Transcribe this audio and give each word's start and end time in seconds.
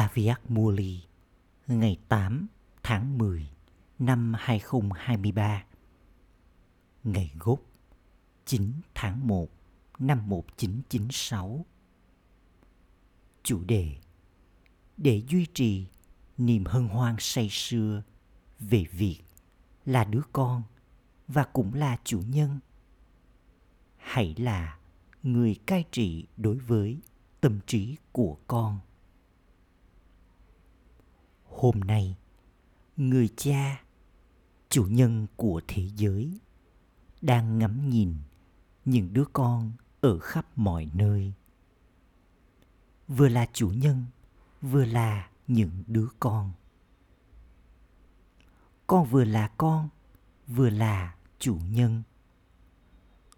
Aviak 0.00 0.50
Muli 0.50 1.00
ngày 1.66 1.98
8 2.08 2.46
tháng 2.82 3.18
10 3.18 3.50
năm 3.98 4.32
2023 4.38 5.64
Ngày 7.04 7.32
gốc 7.38 7.60
9 8.46 8.72
tháng 8.94 9.26
1 9.26 9.48
năm 9.98 10.28
1996 10.28 11.66
Chủ 13.42 13.64
đề, 13.64 13.96
Để 14.96 15.22
duy 15.28 15.46
trì 15.54 15.86
niềm 16.38 16.64
hân 16.64 16.88
hoan 16.88 17.16
say 17.18 17.48
sưa 17.50 18.02
về 18.60 18.84
việc 18.92 19.20
là 19.84 20.04
đứa 20.04 20.22
con 20.32 20.62
và 21.28 21.44
cũng 21.44 21.74
là 21.74 21.98
chủ 22.04 22.22
nhân, 22.28 22.58
hãy 23.96 24.34
là 24.38 24.78
người 25.22 25.54
cai 25.66 25.84
trị 25.90 26.26
đối 26.36 26.58
với 26.58 27.00
tâm 27.40 27.60
trí 27.66 27.96
của 28.12 28.38
con 28.46 28.80
hôm 31.50 31.80
nay, 31.80 32.16
người 32.96 33.28
cha, 33.36 33.82
chủ 34.68 34.84
nhân 34.84 35.26
của 35.36 35.60
thế 35.68 35.88
giới, 35.96 36.38
đang 37.20 37.58
ngắm 37.58 37.90
nhìn 37.90 38.14
những 38.84 39.12
đứa 39.12 39.24
con 39.32 39.72
ở 40.00 40.18
khắp 40.18 40.46
mọi 40.56 40.90
nơi. 40.94 41.32
Vừa 43.08 43.28
là 43.28 43.46
chủ 43.52 43.68
nhân, 43.70 44.04
vừa 44.62 44.84
là 44.84 45.30
những 45.46 45.82
đứa 45.86 46.08
con. 46.20 46.52
Con 48.86 49.06
vừa 49.06 49.24
là 49.24 49.48
con, 49.48 49.88
vừa 50.46 50.70
là 50.70 51.14
chủ 51.38 51.58
nhân. 51.70 52.02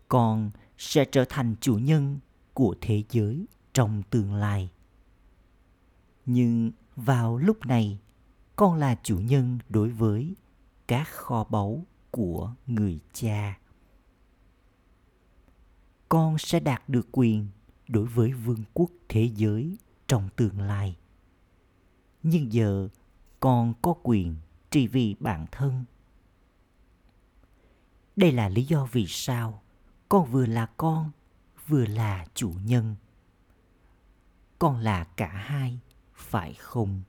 Con 0.09 0.51
sẽ 0.79 1.05
trở 1.05 1.24
thành 1.29 1.55
chủ 1.60 1.79
nhân 1.79 2.19
của 2.55 2.74
thế 2.80 3.02
giới 3.10 3.47
trong 3.73 4.02
tương 4.10 4.35
lai. 4.35 4.71
Nhưng 6.27 6.73
vào 6.96 7.37
lúc 7.37 7.66
này, 7.66 7.98
con 8.56 8.74
là 8.74 8.96
chủ 9.02 9.18
nhân 9.18 9.59
đối 9.68 9.90
với 9.90 10.37
các 10.87 11.09
kho 11.09 11.45
báu 11.45 11.84
của 12.10 12.54
người 12.66 13.01
cha. 13.12 13.59
Con 16.09 16.38
sẽ 16.38 16.60
đạt 16.60 16.88
được 16.88 17.09
quyền 17.12 17.49
đối 17.88 18.07
với 18.07 18.32
vương 18.32 18.65
quốc 18.74 18.90
thế 19.09 19.30
giới 19.34 19.76
trong 20.07 20.29
tương 20.37 20.60
lai. 20.60 20.96
Nhưng 22.23 22.52
giờ 22.52 22.88
con 23.40 23.74
có 23.82 23.95
quyền 24.02 24.37
trị 24.71 24.87
vì 24.87 25.15
bản 25.21 25.46
thân. 25.52 25.84
Đây 28.16 28.32
là 28.32 28.49
lý 28.49 28.65
do 28.65 28.88
vì 28.93 29.06
sao 29.09 29.62
con 30.09 30.30
vừa 30.30 30.46
là 30.46 30.66
con, 30.66 31.10
vừa 31.68 31.87
là 31.87 32.27
chủ 32.34 32.52
nhân. 32.65 32.96
Con 34.59 34.77
là 34.77 35.04
cả 35.04 35.29
hai 35.29 35.79
phải 36.23 36.54
không? 36.54 37.02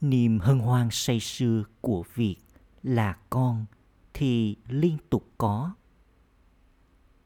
Niềm 0.00 0.38
hân 0.38 0.58
hoan 0.58 0.88
say 0.90 1.20
sưa 1.20 1.64
của 1.80 2.04
việc 2.14 2.36
là 2.82 3.18
con 3.30 3.66
thì 4.14 4.56
liên 4.68 4.98
tục 5.10 5.30
có. 5.38 5.74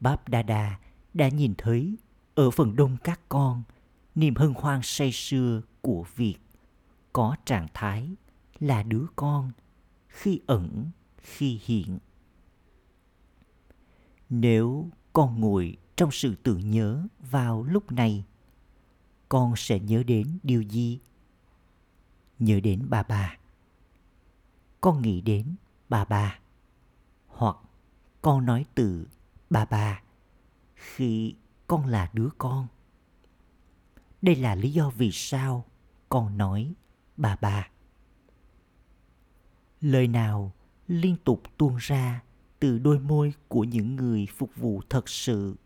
Báp 0.01 0.29
đa 0.29 0.43
đa 0.43 0.79
đã 1.15 1.29
nhìn 1.29 1.55
thấy 1.59 1.97
ở 2.35 2.51
phần 2.51 2.77
đông 2.77 2.97
các 3.05 3.21
con, 3.29 3.63
niềm 4.15 4.35
hân 4.35 4.55
hoan 4.57 4.81
say 4.83 5.13
sưa 5.13 5.63
của 5.81 6.05
việc 6.17 6.37
có 7.13 7.37
trạng 7.45 7.67
thái 7.75 8.17
là 8.61 8.83
đứa 8.83 9.07
con 9.17 9.53
khi 10.09 10.41
ẩn, 10.47 10.91
khi 11.17 11.61
hiện. 11.65 11.99
Nếu 14.31 14.91
con 15.13 15.41
ngồi 15.41 15.77
trong 15.97 16.11
sự 16.11 16.35
tưởng 16.43 16.71
nhớ 16.71 17.07
vào 17.31 17.63
lúc 17.63 17.93
này 17.93 18.25
con 19.33 19.57
sẽ 19.57 19.79
nhớ 19.79 20.03
đến 20.03 20.39
điều 20.43 20.63
gì? 20.63 21.01
Nhớ 22.39 22.61
đến 22.61 22.87
bà 22.89 23.03
bà. 23.03 23.37
Con 24.81 25.03
nghĩ 25.03 25.21
đến 25.21 25.55
bà 25.89 26.05
bà. 26.05 26.39
Hoặc 27.27 27.57
con 28.23 28.45
nói 28.45 28.67
từ 28.75 29.07
bà 29.51 29.65
bà 29.65 30.03
khi 30.75 31.35
con 31.67 31.87
là 31.87 32.11
đứa 32.13 32.29
con. 32.39 32.67
Đây 34.23 34.37
là 34.37 34.55
lý 34.55 34.73
do 34.73 34.91
vì 34.91 35.11
sao 35.13 35.65
con 36.09 36.39
nói 36.39 36.75
bà 37.17 37.37
bà. 37.41 37.69
Lời 39.81 40.09
nào 40.09 40.53
liên 40.89 41.17
tục 41.25 41.43
tuôn 41.57 41.77
ra 41.77 42.23
từ 42.61 42.79
đôi 42.79 42.99
môi 43.01 43.35
của 43.49 43.65
những 43.65 43.97
người 43.97 44.27
phục 44.37 44.51
vụ 44.57 44.83
thật 44.91 45.09
sự? 45.09 45.57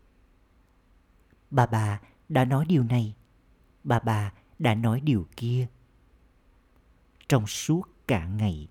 Bà 1.51 1.65
bà 1.65 2.01
đã 2.29 2.45
nói 2.45 2.65
điều 2.65 2.83
này 2.83 3.15
bà 3.87 3.99
bà 3.99 4.33
đã 4.59 4.75
nói 4.75 4.99
điều 4.99 5.27
kia. 5.35 5.67
Trong 7.29 7.47
suốt 7.47 7.81
cả 8.07 8.25
ngày, 8.25 8.67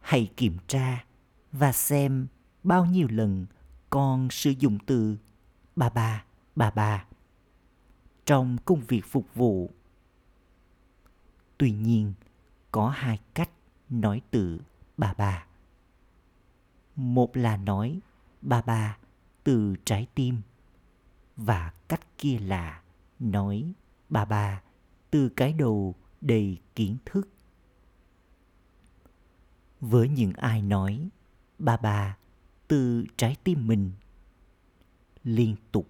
hãy 0.00 0.30
kiểm 0.36 0.56
tra 0.66 1.04
và 1.52 1.72
xem 1.72 2.26
bao 2.62 2.86
nhiêu 2.86 3.08
lần 3.10 3.46
con 3.90 4.30
sử 4.30 4.50
dụng 4.50 4.78
từ 4.86 5.16
bà 5.76 5.88
bà 5.88 6.24
bà 6.56 6.70
bà 6.70 7.04
trong 8.26 8.56
công 8.64 8.80
việc 8.80 9.04
phục 9.04 9.34
vụ. 9.34 9.70
Tuy 11.58 11.72
nhiên, 11.72 12.12
có 12.72 12.88
hai 12.88 13.18
cách 13.34 13.50
nói 13.90 14.22
từ 14.30 14.60
bà 14.96 15.14
bà 15.14 15.46
một 16.96 17.36
là 17.36 17.56
nói 17.56 18.00
bà 18.42 18.62
bà 18.62 18.98
từ 19.44 19.76
trái 19.84 20.06
tim 20.14 20.40
và 21.36 21.72
cách 21.88 22.18
kia 22.18 22.38
là 22.38 22.82
nói 23.18 23.72
bà 24.08 24.24
bà 24.24 24.62
từ 25.10 25.28
cái 25.28 25.52
đầu 25.52 25.94
đầy 26.20 26.58
kiến 26.74 26.96
thức. 27.04 27.28
Với 29.80 30.08
những 30.08 30.32
ai 30.32 30.62
nói, 30.62 31.08
bà 31.58 31.76
bà 31.76 32.16
từ 32.68 33.04
trái 33.16 33.36
tim 33.44 33.66
mình 33.66 33.92
liên 35.24 35.56
tục 35.72 35.88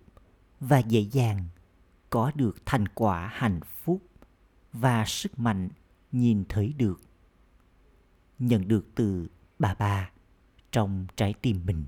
và 0.61 0.79
dễ 0.79 1.01
dàng 1.01 1.45
có 2.11 2.33
được 2.35 2.57
thành 2.67 2.89
quả 2.89 3.29
hạnh 3.33 3.61
phúc 3.85 4.03
và 4.73 5.05
sức 5.07 5.39
mạnh 5.39 5.69
nhìn 6.13 6.45
thấy 6.49 6.73
được, 6.73 7.01
nhận 8.39 8.69
được 8.69 8.87
từ 8.95 9.29
bà 9.59 9.75
bà 9.75 10.11
trong 10.73 11.07
trái 11.17 11.35
tim 11.43 11.67
mình. 11.67 11.85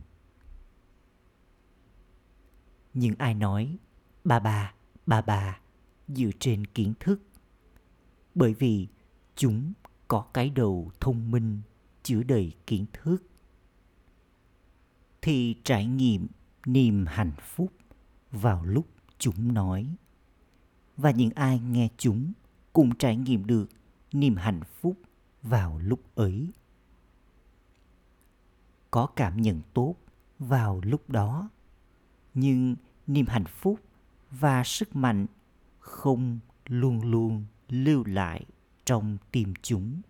Những 2.95 3.15
ai 3.19 3.35
nói, 3.35 3.79
bà 4.25 4.39
bà 4.39 4.75
bà 5.07 5.21
bà 5.21 5.61
dựa 6.15 6.31
trên 6.38 6.66
kiến 6.66 6.94
thức. 7.00 7.22
Bởi 8.34 8.54
vì 8.54 8.88
chúng 9.37 9.72
có 10.09 10.26
cái 10.34 10.50
đầu 10.50 10.91
thông 11.00 11.31
minh 11.31 11.60
chứa 12.03 12.22
đầy 12.22 12.53
kiến 12.66 12.87
thức. 12.93 13.19
Thì 15.22 15.54
trải 15.65 15.87
nghiệm 15.87 16.26
niềm 16.66 17.06
hạnh 17.06 17.32
phúc 17.41 17.72
vào 18.31 18.65
lúc 18.65 18.87
chúng 19.19 19.54
nói. 19.54 19.97
Và 20.97 21.10
những 21.10 21.31
ai 21.31 21.60
nghe 21.60 21.88
chúng 21.97 22.32
cũng 22.72 22.94
trải 22.99 23.16
nghiệm 23.16 23.47
được 23.47 23.66
niềm 24.12 24.37
hạnh 24.37 24.60
phúc 24.81 24.97
vào 25.43 25.78
lúc 25.78 26.15
ấy. 26.15 26.53
Có 28.91 29.06
cảm 29.06 29.43
nhận 29.43 29.60
tốt 29.75 29.97
vào 30.38 30.81
lúc 30.84 31.10
đó, 31.10 31.50
nhưng 32.34 32.76
niềm 33.06 33.26
hạnh 33.26 33.47
phúc 33.47 33.81
và 34.31 34.65
sức 34.65 34.97
mạnh 34.97 35.26
không 35.91 36.39
luôn 36.67 37.03
luôn 37.11 37.45
lưu 37.69 38.05
lại 38.06 38.45
trong 38.84 39.17
tim 39.33 39.55
chúng. 39.62 40.01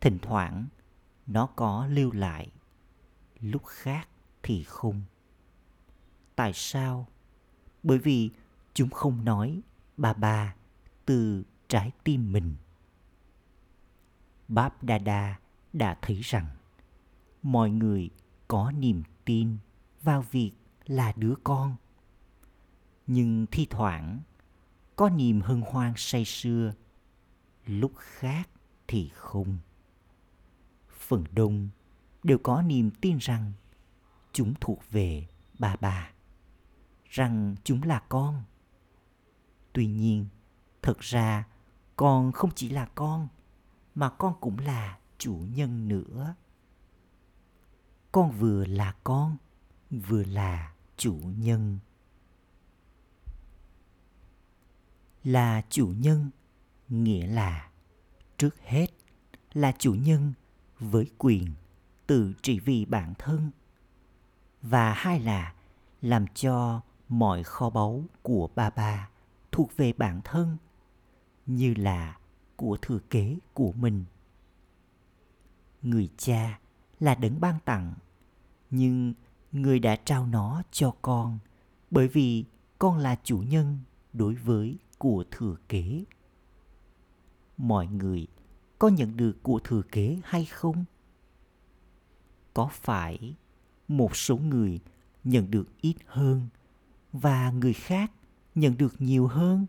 Thỉnh 0.00 0.18
thoảng, 0.22 0.66
nó 1.26 1.46
có 1.46 1.86
lưu 1.86 2.12
lại, 2.12 2.48
lúc 3.40 3.64
khác 3.66 4.08
thì 4.42 4.62
không. 4.62 5.02
Tại 6.36 6.52
sao? 6.54 7.06
Bởi 7.82 7.98
vì 7.98 8.30
chúng 8.74 8.90
không 8.90 9.24
nói 9.24 9.60
bà 9.96 10.12
bà 10.12 10.54
từ 11.04 11.44
trái 11.68 11.90
tim 12.04 12.32
mình. 12.32 12.54
Báp 14.48 14.82
đa 14.82 14.98
đa 14.98 15.36
đã 15.72 15.98
thấy 16.02 16.20
rằng, 16.22 16.46
mọi 17.42 17.70
người 17.70 18.10
có 18.48 18.72
niềm 18.78 19.02
tin 19.24 19.56
vào 20.02 20.24
việc 20.30 20.52
là 20.86 21.12
đứa 21.16 21.34
con. 21.44 21.76
Nhưng 23.06 23.46
thi 23.50 23.66
thoảng 23.70 24.20
có 24.96 25.10
niềm 25.10 25.40
hân 25.40 25.62
hoan 25.66 25.92
say 25.96 26.24
sưa, 26.24 26.72
lúc 27.66 27.92
khác 27.96 28.48
thì 28.88 29.10
không. 29.14 29.58
Phần 30.88 31.24
đông 31.32 31.68
đều 32.22 32.38
có 32.38 32.62
niềm 32.62 32.90
tin 33.00 33.18
rằng 33.18 33.52
chúng 34.32 34.54
thuộc 34.60 34.82
về 34.90 35.26
bà 35.58 35.76
bà, 35.80 36.10
rằng 37.10 37.56
chúng 37.64 37.82
là 37.82 38.02
con. 38.08 38.42
Tuy 39.72 39.86
nhiên, 39.86 40.26
thật 40.82 40.98
ra 41.00 41.46
con 41.96 42.32
không 42.32 42.50
chỉ 42.54 42.68
là 42.68 42.86
con, 42.94 43.28
mà 43.94 44.08
con 44.08 44.34
cũng 44.40 44.58
là 44.58 44.98
chủ 45.18 45.34
nhân 45.54 45.88
nữa. 45.88 46.34
Con 48.12 48.30
vừa 48.30 48.64
là 48.64 48.94
con, 49.04 49.36
vừa 49.90 50.24
là 50.24 50.74
chủ 50.96 51.20
nhân. 51.36 51.78
Là 55.26 55.62
chủ 55.70 55.86
nhân, 55.98 56.30
nghĩa 56.88 57.26
là 57.26 57.70
trước 58.38 58.56
hết 58.64 58.86
là 59.52 59.72
chủ 59.78 59.94
nhân 59.94 60.32
với 60.78 61.10
quyền 61.18 61.46
tự 62.06 62.32
trị 62.42 62.60
vì 62.60 62.84
bản 62.84 63.14
thân, 63.18 63.50
và 64.62 64.92
hai 64.92 65.20
là 65.20 65.54
làm 66.02 66.26
cho 66.34 66.80
mọi 67.08 67.42
kho 67.42 67.70
báu 67.70 68.04
của 68.22 68.48
ba 68.54 68.70
ba 68.70 69.08
thuộc 69.52 69.76
về 69.76 69.92
bản 69.92 70.20
thân 70.24 70.56
như 71.46 71.74
là 71.74 72.18
của 72.56 72.76
thừa 72.82 72.98
kế 73.10 73.36
của 73.54 73.72
mình. 73.72 74.04
Người 75.82 76.08
cha 76.16 76.58
là 77.00 77.14
đấng 77.14 77.40
ban 77.40 77.58
tặng, 77.64 77.94
nhưng 78.70 79.14
người 79.52 79.78
đã 79.78 79.96
trao 79.96 80.26
nó 80.26 80.62
cho 80.70 80.94
con 81.02 81.38
bởi 81.90 82.08
vì 82.08 82.44
con 82.78 82.98
là 82.98 83.16
chủ 83.24 83.38
nhân 83.38 83.78
đối 84.12 84.34
với 84.34 84.76
của 84.98 85.24
thừa 85.30 85.56
kế. 85.68 86.04
Mọi 87.56 87.86
người 87.86 88.26
có 88.78 88.88
nhận 88.88 89.16
được 89.16 89.42
của 89.42 89.60
thừa 89.64 89.82
kế 89.92 90.18
hay 90.24 90.44
không? 90.44 90.84
Có 92.54 92.68
phải 92.72 93.34
một 93.88 94.16
số 94.16 94.36
người 94.36 94.80
nhận 95.24 95.50
được 95.50 95.68
ít 95.80 95.96
hơn 96.06 96.48
và 97.12 97.50
người 97.50 97.72
khác 97.72 98.12
nhận 98.54 98.76
được 98.76 98.94
nhiều 98.98 99.26
hơn? 99.26 99.66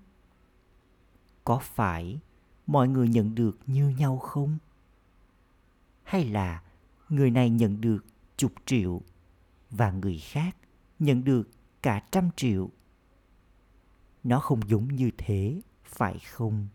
Có 1.43 1.59
phải 1.63 2.19
mọi 2.67 2.87
người 2.87 3.07
nhận 3.07 3.35
được 3.35 3.57
như 3.67 3.89
nhau 3.89 4.17
không? 4.17 4.57
Hay 6.03 6.25
là 6.25 6.63
người 7.09 7.31
này 7.31 7.49
nhận 7.49 7.81
được 7.81 8.05
chục 8.37 8.51
triệu 8.65 9.01
và 9.69 9.91
người 9.91 10.17
khác 10.17 10.57
nhận 10.99 11.23
được 11.23 11.49
cả 11.81 12.03
trăm 12.11 12.29
triệu? 12.35 12.69
Nó 14.27 14.39
không 14.39 14.59
giống 14.67 14.87
như 14.87 15.11
thế, 15.17 15.61
phải 15.83 16.19
không? 16.19 16.67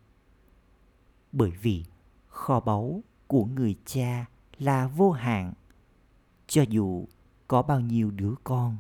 Bởi 1.33 1.51
vì 1.51 1.85
kho 2.29 2.61
báu 2.61 3.03
của 3.27 3.45
người 3.45 3.77
cha 3.85 4.27
là 4.59 4.87
vô 4.87 5.11
hạn. 5.11 5.53
Cho 6.47 6.63
dù 6.63 7.07
có 7.49 7.63
bao 7.63 7.81
nhiêu 7.81 8.11
đứa 8.11 8.35
con, 8.45 8.77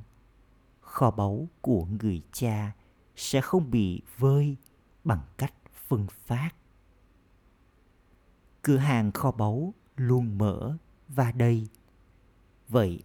kho 0.80 1.10
báu 1.10 1.48
của 1.60 1.84
người 1.84 2.22
cha 2.32 2.72
sẽ 3.16 3.40
không 3.40 3.70
bị 3.70 4.02
vơi 4.18 4.56
bằng 5.04 5.20
cách 5.36 5.54
phân 5.86 6.06
phát. 6.06 6.50
Cửa 8.62 8.76
hàng 8.76 9.12
kho 9.12 9.30
báu 9.30 9.74
luôn 9.96 10.38
mở 10.38 10.76
và 11.08 11.32
đầy. 11.32 11.68
Vậy 12.68 13.02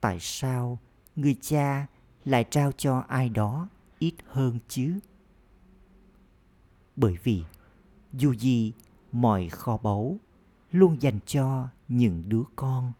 tại 0.00 0.18
sao 0.20 0.78
người 1.16 1.36
cha 1.40 1.86
lại 2.24 2.44
trao 2.50 2.72
cho 2.72 3.04
ai 3.08 3.28
đó 3.28 3.68
ít 3.98 4.14
hơn 4.26 4.58
chứ. 4.68 4.98
Bởi 6.96 7.16
vì, 7.22 7.42
dù 8.12 8.32
gì, 8.32 8.72
mọi 9.12 9.48
kho 9.48 9.76
báu 9.76 10.16
luôn 10.72 11.02
dành 11.02 11.18
cho 11.26 11.68
những 11.88 12.28
đứa 12.28 12.42
con. 12.56 12.92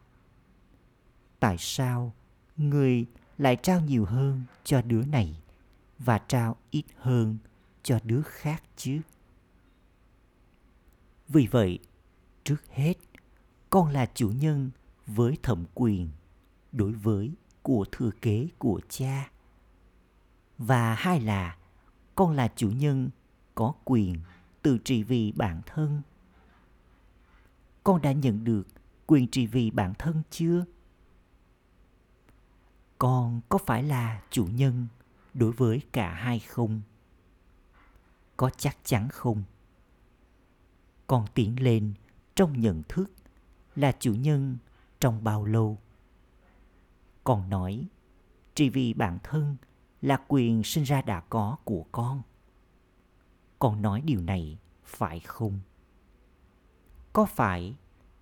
Tại 1.41 1.57
sao 1.59 2.13
người 2.57 3.07
lại 3.39 3.57
trao 3.57 3.81
nhiều 3.81 4.05
hơn 4.05 4.43
cho 4.65 4.83
đứa 4.83 5.05
này 5.05 5.37
và 5.99 6.19
trao 6.19 6.57
ít 6.71 6.85
hơn 6.97 7.39
cho 7.83 7.99
đứa 8.05 8.23
khác 8.23 8.63
chứ? 8.77 9.01
Vì 11.29 11.47
vậy, 11.47 11.79
trước 12.45 12.67
hết, 12.71 12.95
con 13.71 13.91
là 13.91 14.07
chủ 14.15 14.31
nhân 14.31 14.71
với 15.07 15.37
thẩm 15.43 15.65
quyền 15.75 16.09
đối 16.73 16.93
với 16.93 17.33
của 17.63 17.85
thừa 17.93 18.11
kế 18.23 18.49
của 18.59 18.81
cha 18.89 19.31
và 20.59 20.95
hai 20.95 21.21
là, 21.21 21.57
con 22.15 22.33
là 22.33 22.49
chủ 22.57 22.71
nhân, 22.71 23.11
có 23.55 23.73
quyền 23.85 24.17
tự 24.63 24.79
trị 24.85 25.03
vì 25.03 25.33
bản 25.33 25.63
thân. 25.67 26.03
Con 27.85 28.03
đã 28.03 28.13
nhận 28.13 28.45
được 28.45 28.67
quyền 29.07 29.29
trị 29.29 29.47
vì 29.47 29.71
bản 29.71 29.95
thân 29.99 30.23
chưa? 30.31 30.65
Con 32.99 33.41
có 33.49 33.59
phải 33.67 33.83
là 33.83 34.23
chủ 34.31 34.47
nhân 34.47 34.87
đối 35.35 35.53
với 35.53 35.83
cả 35.93 36.15
hai 36.15 36.39
không? 36.39 36.81
Có 38.37 38.51
chắc 38.57 38.77
chắn 38.85 39.09
không? 39.09 39.43
Con 41.07 41.27
tiến 41.35 41.63
lên 41.63 41.95
trong 42.35 42.61
nhận 42.61 42.83
thức 42.89 43.13
là 43.77 43.93
chủ 44.01 44.15
nhân 44.15 44.57
trong 45.01 45.25
bao 45.25 45.45
lâu? 45.45 45.79
Con 47.25 47.51
nói 47.51 47.87
chỉ 48.55 48.69
vì 48.69 48.95
bản 48.95 49.19
thân 49.23 49.57
là 50.03 50.21
quyền 50.29 50.65
sinh 50.65 50.85
ra 50.85 51.03
đã 51.03 51.21
có 51.21 51.57
của 51.65 51.85
con. 51.93 52.23
Con 53.59 53.83
nói 53.83 54.01
điều 54.01 54.21
này 54.21 54.59
phải 54.85 55.21
không? 55.21 55.61
Có 57.13 57.25
phải 57.25 57.77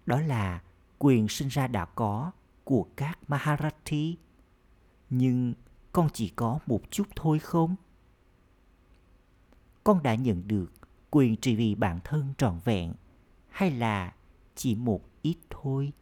đó 0.06 0.20
là 0.20 0.62
quyền 0.98 1.28
sinh 1.28 1.48
ra 1.48 1.66
đã 1.66 1.84
có 1.84 2.32
của 2.64 2.86
các 2.96 3.18
Maharathi, 3.30 4.16
nhưng 5.10 5.54
con 5.92 6.08
chỉ 6.12 6.28
có 6.28 6.58
một 6.66 6.80
chút 6.90 7.08
thôi 7.16 7.38
không? 7.38 7.76
Con 9.84 10.02
đã 10.02 10.14
nhận 10.14 10.48
được 10.48 10.72
quyền 11.10 11.36
trị 11.36 11.56
vì 11.56 11.74
bản 11.74 12.00
thân 12.04 12.34
trọn 12.38 12.58
vẹn 12.64 12.92
hay 13.48 13.70
là 13.70 14.14
chỉ 14.54 14.74
một 14.74 15.00
ít 15.22 15.36
thôi? 15.50 15.92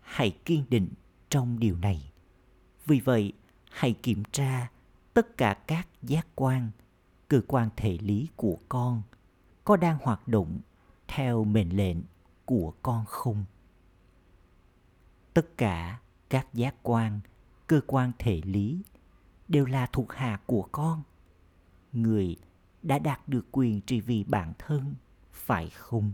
Hãy 0.00 0.30
kiên 0.44 0.64
định 0.70 0.88
trong 1.28 1.58
điều 1.58 1.76
này. 1.76 2.12
Vì 2.86 3.00
vậy 3.00 3.32
hãy 3.70 3.92
kiểm 4.02 4.22
tra 4.32 4.70
tất 5.14 5.36
cả 5.36 5.54
các 5.66 5.88
giác 6.02 6.26
quan, 6.34 6.70
cơ 7.28 7.40
quan 7.46 7.70
thể 7.76 7.98
lý 8.00 8.28
của 8.36 8.58
con 8.68 9.02
có 9.64 9.76
đang 9.76 9.98
hoạt 10.02 10.28
động 10.28 10.60
theo 11.08 11.44
mệnh 11.44 11.76
lệnh 11.76 11.96
của 12.44 12.72
con 12.82 13.04
không? 13.04 13.44
Tất 15.34 15.56
cả 15.56 16.00
các 16.28 16.54
giác 16.54 16.74
quan, 16.82 17.20
cơ 17.66 17.80
quan 17.86 18.12
thể 18.18 18.40
lý 18.44 18.82
đều 19.48 19.66
là 19.66 19.86
thuộc 19.86 20.12
hạ 20.12 20.40
của 20.46 20.68
con. 20.72 21.02
Người 21.92 22.36
đã 22.82 22.98
đạt 22.98 23.28
được 23.28 23.46
quyền 23.52 23.80
trị 23.80 24.00
vì 24.00 24.24
bản 24.24 24.52
thân, 24.58 24.94
phải 25.32 25.70
không? 25.70 26.12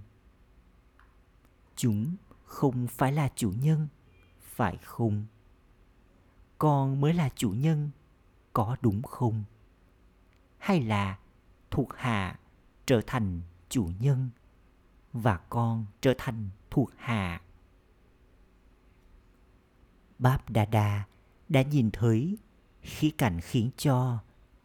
Chúng 1.76 2.16
không 2.44 2.86
phải 2.86 3.12
là 3.12 3.28
chủ 3.36 3.52
nhân, 3.60 3.88
phải 4.40 4.76
không? 4.76 5.26
Con 6.64 7.00
mới 7.00 7.14
là 7.14 7.28
chủ 7.36 7.50
nhân, 7.50 7.90
có 8.52 8.76
đúng 8.80 9.02
không? 9.02 9.44
Hay 10.58 10.82
là 10.82 11.18
thuộc 11.70 11.88
hạ 11.96 12.38
trở 12.86 13.00
thành 13.06 13.40
chủ 13.68 13.90
nhân 14.00 14.30
và 15.12 15.36
con 15.36 15.86
trở 16.00 16.14
thành 16.18 16.50
thuộc 16.70 16.90
hạ? 16.96 17.42
Báp 20.18 20.50
đa 20.50 20.64
đa 20.64 21.04
đã 21.48 21.62
nhìn 21.62 21.90
thấy 21.90 22.38
khí 22.82 23.10
cảnh 23.10 23.40
khiến 23.40 23.70
cho 23.76 24.18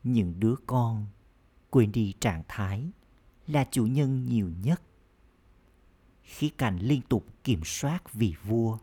những 0.04 0.40
đứa 0.40 0.56
con 0.66 1.06
quên 1.70 1.92
đi 1.92 2.14
trạng 2.20 2.44
thái 2.48 2.92
là 3.48 3.68
chủ 3.72 3.86
nhân 3.86 4.26
nhiều 4.26 4.52
nhất. 4.64 4.82
Khí 6.22 6.50
cảnh 6.50 6.78
liên 6.82 7.02
tục 7.02 7.26
kiểm 7.44 7.62
soát 7.66 8.14
vị 8.14 8.36
vua. 8.44 8.78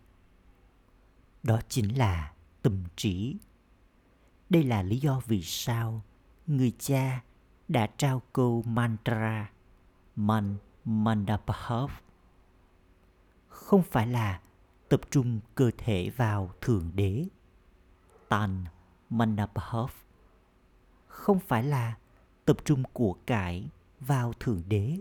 Đó 1.42 1.60
chính 1.68 1.98
là 1.98 2.35
tùm 2.66 2.84
trĩ. 2.96 3.36
đây 4.50 4.62
là 4.62 4.82
lý 4.82 4.98
do 4.98 5.20
vì 5.26 5.42
sao 5.42 6.02
người 6.46 6.72
cha 6.78 7.22
đã 7.68 7.86
trao 7.96 8.22
câu 8.32 8.62
mantra, 8.66 9.50
man 10.16 10.56
Mandapahav. 10.84 11.90
không 13.48 13.82
phải 13.82 14.06
là 14.06 14.40
tập 14.88 15.00
trung 15.10 15.40
cơ 15.54 15.70
thể 15.78 16.10
vào 16.16 16.50
thượng 16.60 16.90
đế 16.94 17.26
tan 18.28 18.64
Mandapahav. 19.10 19.90
không 21.06 21.40
phải 21.40 21.64
là 21.64 21.96
tập 22.44 22.56
trung 22.64 22.82
của 22.92 23.16
cải 23.26 23.68
vào 24.00 24.32
thượng 24.40 24.62
đế 24.68 25.00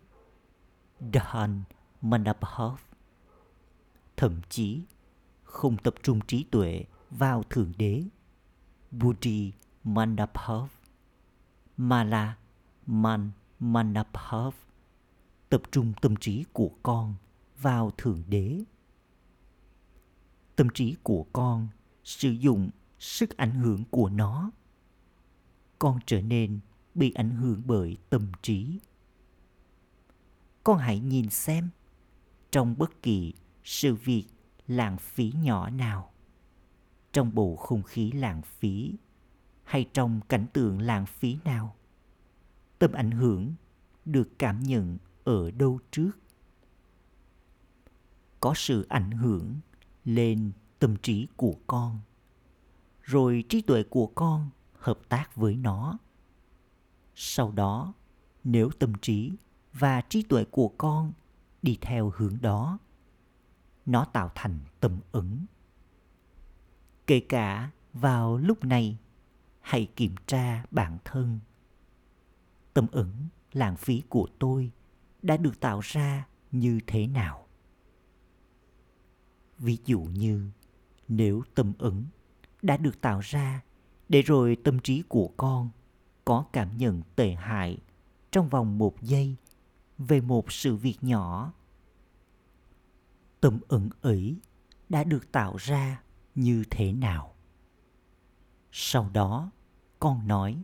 Dhahan 1.13 1.63
Mandapahav. 2.01 2.79
thậm 4.17 4.41
chí 4.49 4.81
không 5.43 5.77
tập 5.77 5.95
trung 6.03 6.19
trí 6.27 6.43
tuệ 6.43 6.85
vào 7.11 7.43
thượng 7.43 7.71
đế. 7.77 8.03
Buddhi 8.91 9.51
Mandapahov 9.83 10.69
mà 11.77 12.03
là 12.03 12.37
Man 12.85 13.31
Mandapahov 13.59 14.55
tập 15.49 15.61
trung 15.71 15.93
tâm 16.01 16.15
trí 16.15 16.45
của 16.53 16.71
con 16.83 17.15
vào 17.61 17.91
thượng 17.97 18.23
đế. 18.27 18.63
Tâm 20.55 20.67
trí 20.73 20.95
của 21.03 21.25
con 21.33 21.67
sử 22.03 22.29
dụng 22.29 22.69
sức 22.99 23.37
ảnh 23.37 23.55
hưởng 23.55 23.83
của 23.89 24.09
nó. 24.09 24.51
Con 25.79 25.99
trở 26.05 26.21
nên 26.21 26.59
bị 26.95 27.11
ảnh 27.11 27.31
hưởng 27.31 27.61
bởi 27.65 27.97
tâm 28.09 28.31
trí. 28.41 28.79
Con 30.63 30.77
hãy 30.77 30.99
nhìn 30.99 31.29
xem 31.29 31.69
trong 32.51 32.77
bất 32.77 33.01
kỳ 33.01 33.33
sự 33.63 33.95
việc 33.95 34.25
lãng 34.67 34.97
phí 34.97 35.33
nhỏ 35.41 35.69
nào 35.69 36.11
trong 37.15 37.35
bầu 37.35 37.55
không 37.55 37.83
khí 37.83 38.11
lãng 38.11 38.41
phí? 38.41 38.95
Hay 39.63 39.89
trong 39.93 40.21
cảnh 40.29 40.45
tượng 40.53 40.81
lãng 40.81 41.05
phí 41.05 41.37
nào? 41.45 41.75
Tâm 42.79 42.91
ảnh 42.91 43.11
hưởng 43.11 43.53
được 44.05 44.29
cảm 44.39 44.63
nhận 44.63 44.97
ở 45.23 45.51
đâu 45.51 45.79
trước? 45.91 46.11
Có 48.39 48.53
sự 48.55 48.85
ảnh 48.89 49.11
hưởng 49.11 49.55
lên 50.05 50.51
tâm 50.79 50.95
trí 50.95 51.27
của 51.35 51.55
con. 51.67 51.99
Rồi 53.01 53.43
trí 53.49 53.61
tuệ 53.61 53.83
của 53.83 54.07
con 54.07 54.49
hợp 54.73 54.99
tác 55.09 55.35
với 55.35 55.55
nó. 55.55 55.97
Sau 57.15 57.51
đó, 57.51 57.93
nếu 58.43 58.69
tâm 58.79 58.93
trí 59.01 59.31
và 59.73 60.01
trí 60.01 60.23
tuệ 60.23 60.45
của 60.45 60.67
con 60.77 61.13
đi 61.61 61.77
theo 61.81 62.13
hướng 62.15 62.37
đó, 62.41 62.79
nó 63.85 64.05
tạo 64.05 64.31
thành 64.35 64.59
tâm 64.79 64.99
ứng 65.11 65.45
kể 67.07 67.19
cả 67.19 67.71
vào 67.93 68.37
lúc 68.37 68.63
này, 68.63 68.97
hãy 69.61 69.87
kiểm 69.95 70.15
tra 70.27 70.65
bản 70.71 70.97
thân. 71.05 71.39
Tâm 72.73 72.87
ứng 72.91 73.13
lãng 73.53 73.75
phí 73.75 74.03
của 74.09 74.27
tôi 74.39 74.71
đã 75.21 75.37
được 75.37 75.59
tạo 75.59 75.79
ra 75.79 76.27
như 76.51 76.79
thế 76.87 77.07
nào? 77.07 77.47
Ví 79.57 79.77
dụ 79.85 79.99
như, 79.99 80.49
nếu 81.07 81.43
tâm 81.55 81.73
ứng 81.77 82.05
đã 82.61 82.77
được 82.77 83.01
tạo 83.01 83.19
ra 83.19 83.61
để 84.09 84.21
rồi 84.21 84.57
tâm 84.63 84.79
trí 84.79 85.01
của 85.01 85.29
con 85.37 85.69
có 86.25 86.45
cảm 86.53 86.77
nhận 86.77 87.01
tệ 87.15 87.31
hại 87.31 87.77
trong 88.31 88.49
vòng 88.49 88.77
một 88.77 89.01
giây 89.01 89.35
về 89.97 90.21
một 90.21 90.51
sự 90.51 90.75
việc 90.75 90.97
nhỏ 91.01 91.53
tâm 93.41 93.59
ứng 93.67 93.89
ấy 94.01 94.35
đã 94.89 95.03
được 95.03 95.31
tạo 95.31 95.55
ra 95.57 96.01
như 96.35 96.63
thế 96.69 96.93
nào? 96.93 97.35
Sau 98.71 99.09
đó, 99.13 99.51
con 99.99 100.27
nói, 100.27 100.63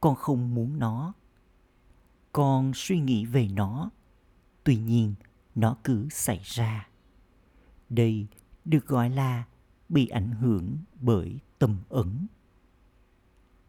con 0.00 0.16
không 0.16 0.54
muốn 0.54 0.78
nó. 0.78 1.12
Con 2.32 2.72
suy 2.74 3.00
nghĩ 3.00 3.24
về 3.24 3.48
nó. 3.48 3.90
Tuy 4.64 4.76
nhiên, 4.76 5.14
nó 5.54 5.76
cứ 5.84 6.08
xảy 6.10 6.40
ra. 6.44 6.88
Đây 7.88 8.26
được 8.64 8.86
gọi 8.86 9.10
là 9.10 9.44
bị 9.88 10.08
ảnh 10.08 10.32
hưởng 10.32 10.78
bởi 11.00 11.38
tâm 11.58 11.76
ẩn. 11.88 12.26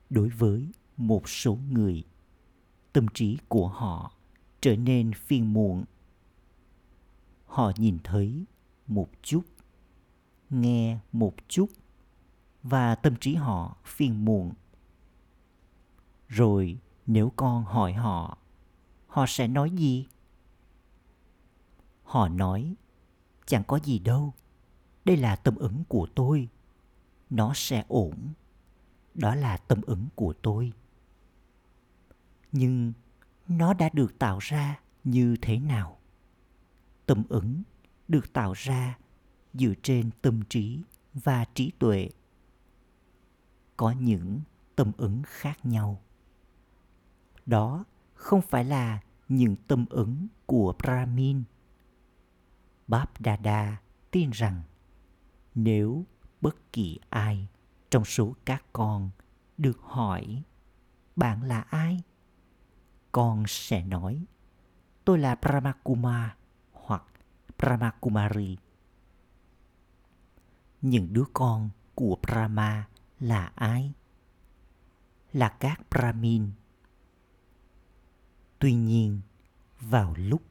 Đối 0.10 0.30
với 0.30 0.68
một 0.98 1.30
số 1.30 1.58
người, 1.70 2.04
tâm 2.94 3.06
trí 3.14 3.38
của 3.48 3.68
họ 3.68 4.12
trở 4.62 4.76
nên 4.76 5.14
phiền 5.14 5.54
muộn. 5.54 5.84
Họ 7.46 7.72
nhìn 7.78 7.98
thấy 8.04 8.46
một 8.88 9.10
chút 9.22 9.42
nghe 10.52 10.98
một 11.12 11.34
chút 11.48 11.70
và 12.64 12.96
tâm 12.96 13.16
trí 13.16 13.36
họ 13.36 13.76
phiền 13.86 14.26
muộn. 14.26 14.52
Rồi 16.28 16.78
nếu 17.08 17.32
con 17.36 17.64
hỏi 17.64 17.94
họ 17.94 18.38
họ 19.08 19.26
sẽ 19.28 19.48
nói 19.48 19.72
gì? 19.72 20.08
Họ 22.04 22.28
nói, 22.28 22.76
chẳng 23.46 23.64
có 23.64 23.80
gì 23.84 24.00
đâu, 24.00 24.34
đây 25.06 25.18
là 25.18 25.36
tâm 25.36 25.56
ứng 25.56 25.84
của 25.88 26.08
tôi, 26.16 26.50
nó 27.30 27.54
sẽ 27.56 27.86
ổn, 27.88 28.34
đó 29.14 29.36
là 29.36 29.58
tâm 29.58 29.82
ứng 29.82 30.08
của 30.16 30.34
tôi. 30.42 30.74
Nhưng 32.52 32.94
nó 33.48 33.74
đã 33.74 33.90
được 33.94 34.20
tạo 34.20 34.40
ra 34.42 34.80
như 35.04 35.36
thế 35.42 35.60
nào? 35.60 35.98
Tâm 37.06 37.24
ứng 37.30 37.64
được 38.08 38.34
tạo 38.34 38.54
ra 38.54 38.98
dựa 39.54 39.74
trên 39.84 40.10
tâm 40.22 40.42
trí 40.50 40.84
và 41.14 41.46
trí 41.46 41.72
tuệ. 41.80 42.10
Có 43.78 43.92
những 43.92 44.42
tâm 44.76 44.92
ứng 44.98 45.22
khác 45.26 45.66
nhau. 45.66 46.02
Đó 47.46 47.86
không 48.14 48.42
phải 48.42 48.66
là 48.66 49.02
những 49.30 49.56
tâm 49.68 49.86
ứng 49.90 50.28
của 50.46 50.74
brahmin. 50.84 51.44
Báp 52.88 53.22
đà 53.22 53.78
tin 54.12 54.30
rằng 54.30 54.62
nếu 55.56 56.06
bất 56.42 56.74
kỳ 56.74 57.00
ai 57.10 57.48
trong 57.90 58.06
số 58.06 58.36
các 58.46 58.64
con 58.74 59.10
được 59.58 59.80
hỏi 59.82 60.44
bạn 61.16 61.44
là 61.44 61.62
ai, 61.62 62.04
con 63.12 63.44
sẽ 63.48 63.84
nói, 63.84 64.26
tôi 65.06 65.20
là 65.20 65.36
brahmakuma 65.36 66.36
hoặc 66.72 67.04
brahmakumari 67.58 68.58
những 70.82 71.14
đứa 71.14 71.26
con 71.34 71.70
của 71.96 72.18
brahma 72.22 72.88
là 73.20 73.52
ai? 73.56 73.94
Là 75.34 75.50
các 75.50 75.82
brahmin. 75.90 76.52
Tuy 78.60 78.74
nhiên, 78.74 79.22
vào 79.80 80.14
lúc 80.18 80.42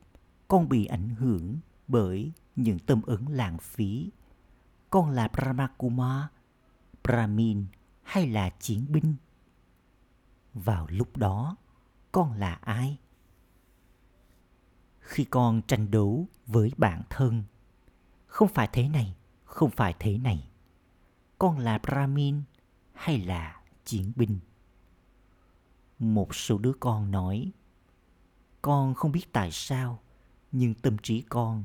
con 0.49 0.69
bị 0.69 0.87
ảnh 0.87 1.09
hưởng 1.09 1.59
bởi 1.89 2.33
những 2.57 2.79
tâm 2.79 3.03
ứng 3.03 3.29
lãng 3.29 3.59
phí, 3.59 4.11
con 4.91 5.11
là 5.11 5.29
brahmakuma 5.29 6.29
brahmin 7.05 7.67
hay 8.03 8.27
là 8.27 8.51
chiến 8.51 8.87
binh? 8.89 9.15
Vào 10.55 10.87
lúc 10.91 11.17
đó, 11.17 11.57
con 12.13 12.33
là 12.33 12.55
ai? 12.55 12.99
Khi 15.01 15.25
con 15.25 15.63
tranh 15.67 15.91
đấu 15.91 16.27
với 16.47 16.73
bản 16.77 17.03
thân, 17.11 17.45
không 18.27 18.49
phải 18.49 18.69
thế 18.73 18.89
này 18.89 19.17
không 19.51 19.71
phải 19.71 19.95
thế 19.99 20.19
này. 20.19 20.49
Con 21.39 21.59
là 21.59 21.79
brahmin 21.79 22.43
hay 22.93 23.19
là 23.19 23.61
chiến 23.85 24.13
binh? 24.17 24.39
Một 25.99 26.35
số 26.35 26.59
đứa 26.59 26.73
con 26.81 27.11
nói, 27.11 27.53
con 28.63 28.95
không 28.95 29.13
biết 29.13 29.33
tại 29.33 29.51
sao, 29.53 30.01
nhưng 30.53 30.75
tâm 30.75 30.97
trí 31.03 31.21
con 31.21 31.65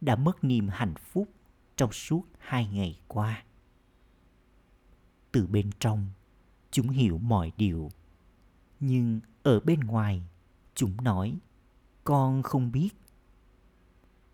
đã 0.00 0.16
mất 0.16 0.44
niềm 0.44 0.68
hạnh 0.68 0.94
phúc 0.94 1.28
trong 1.76 1.92
suốt 1.92 2.22
hai 2.38 2.66
ngày 2.66 3.00
qua. 3.08 3.44
Từ 5.32 5.46
bên 5.46 5.70
trong, 5.78 6.06
chúng 6.70 6.88
hiểu 6.88 7.18
mọi 7.18 7.52
điều. 7.56 7.90
Nhưng 8.80 9.20
ở 9.42 9.60
bên 9.60 9.80
ngoài, 9.80 10.22
chúng 10.74 10.96
nói, 11.04 11.38
con 12.04 12.42
không 12.42 12.72
biết. 12.72 12.90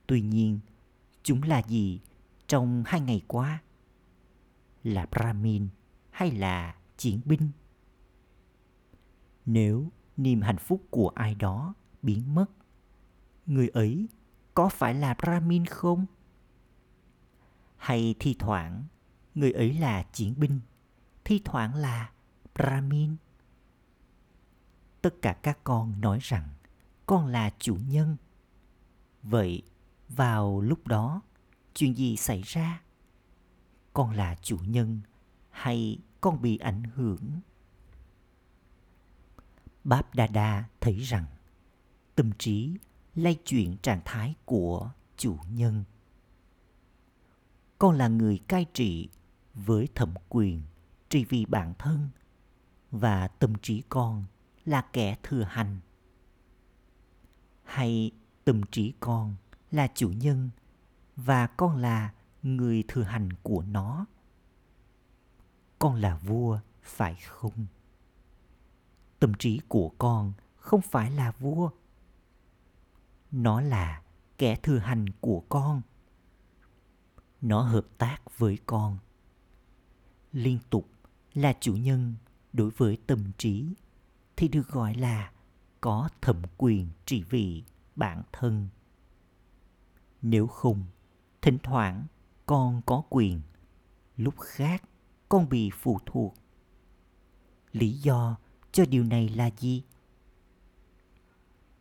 Tuy 0.07 0.21
nhiên, 0.21 0.61
chúng 1.23 1.43
là 1.43 1.63
gì 1.63 2.01
trong 2.53 2.83
hai 2.87 3.01
ngày 3.01 3.23
qua? 3.27 3.63
Là 4.83 5.07
brahmin 5.07 5.69
hay 6.11 6.31
là 6.31 6.77
chiến 6.97 7.21
binh? 7.25 7.51
Nếu 9.47 9.93
niềm 10.17 10.41
hạnh 10.41 10.59
phúc 10.59 10.83
của 10.91 11.09
ai 11.09 11.35
đó 11.35 11.75
biến 12.03 12.35
mất, 12.35 12.47
người 13.47 13.69
ấy 13.69 14.09
có 14.55 14.69
phải 14.69 14.95
là 14.95 15.15
brahmin 15.15 15.67
không? 15.67 16.07
Hay 17.77 18.15
thi 18.19 18.37
thoảng 18.39 18.85
người 19.35 19.53
ấy 19.53 19.73
là 19.73 20.03
chiến 20.03 20.35
binh, 20.37 20.61
thi 21.25 21.43
thoảng 21.45 21.75
là 21.75 22.13
brahmin? 22.55 23.17
Tất 25.03 25.15
cả 25.23 25.33
các 25.43 25.59
con 25.65 26.01
nói 26.01 26.19
rằng 26.23 26.49
con 27.07 27.27
là 27.27 27.51
chủ 27.59 27.77
nhân. 27.89 28.17
Vậy 29.23 29.63
vào 30.09 30.61
lúc 30.61 30.87
đó 30.87 31.23
chuyện 31.75 31.97
gì 31.97 32.17
xảy 32.17 32.43
ra? 32.43 32.83
Con 33.93 34.11
là 34.11 34.37
chủ 34.43 34.59
nhân 34.67 35.01
hay 35.51 35.99
con 36.21 36.43
bị 36.43 36.59
ảnh 36.59 36.83
hưởng? 36.95 37.41
Báp 39.85 40.15
đa 40.15 40.27
đa 40.27 40.65
thấy 40.81 41.01
rằng 41.01 41.27
tâm 42.15 42.31
trí 42.39 42.77
lay 43.15 43.35
chuyển 43.45 43.77
trạng 43.77 44.01
thái 44.05 44.35
của 44.45 44.91
chủ 45.17 45.37
nhân. 45.51 45.85
Con 47.79 47.99
là 47.99 48.09
người 48.09 48.39
cai 48.49 48.67
trị 48.75 49.09
với 49.55 49.89
thẩm 49.95 50.15
quyền 50.29 50.63
trị 51.09 51.25
vì 51.25 51.47
bản 51.47 51.75
thân 51.79 52.09
và 52.91 53.29
tâm 53.29 53.55
trí 53.63 53.83
con 53.89 54.25
là 54.65 54.83
kẻ 54.93 55.17
thừa 55.23 55.43
hành. 55.43 55.81
Hay 57.65 58.11
tâm 58.45 58.61
trí 58.71 58.93
con 59.01 59.37
là 59.71 59.89
chủ 59.95 60.09
nhân 60.09 60.51
và 61.25 61.47
con 61.47 61.77
là 61.77 62.13
người 62.43 62.85
thừa 62.89 63.03
hành 63.03 63.29
của 63.43 63.63
nó. 63.63 64.07
Con 65.79 65.95
là 65.95 66.17
vua, 66.17 66.59
phải 66.83 67.15
không? 67.15 67.67
Tâm 69.19 69.33
trí 69.39 69.61
của 69.69 69.89
con 69.99 70.33
không 70.57 70.81
phải 70.81 71.11
là 71.11 71.31
vua. 71.31 71.71
Nó 73.31 73.61
là 73.61 74.03
kẻ 74.39 74.57
thừa 74.57 74.79
hành 74.79 75.07
của 75.21 75.41
con. 75.49 75.83
Nó 77.41 77.63
hợp 77.63 77.87
tác 77.99 78.39
với 78.39 78.59
con. 78.67 78.99
Liên 80.33 80.59
tục 80.71 80.89
là 81.35 81.53
chủ 81.61 81.77
nhân 81.77 82.15
đối 82.53 82.71
với 82.71 82.99
tâm 83.07 83.33
trí 83.39 83.75
thì 84.37 84.49
được 84.49 84.69
gọi 84.69 84.95
là 84.95 85.33
có 85.81 86.09
thẩm 86.21 86.43
quyền 86.57 86.89
trị 87.07 87.25
vì 87.31 87.65
bản 87.97 88.23
thân. 88.33 88.69
Nếu 90.23 90.47
không 90.47 90.85
thỉnh 91.43 91.59
thoảng 91.63 92.07
con 92.47 92.83
có 92.87 93.03
quyền. 93.11 93.41
Lúc 94.17 94.41
khác, 94.41 94.83
con 95.29 95.49
bị 95.49 95.71
phụ 95.71 95.99
thuộc. 96.07 96.35
Lý 97.73 97.93
do 97.93 98.37
cho 98.73 98.85
điều 98.85 99.05
này 99.05 99.29
là 99.29 99.51
gì? 99.59 99.83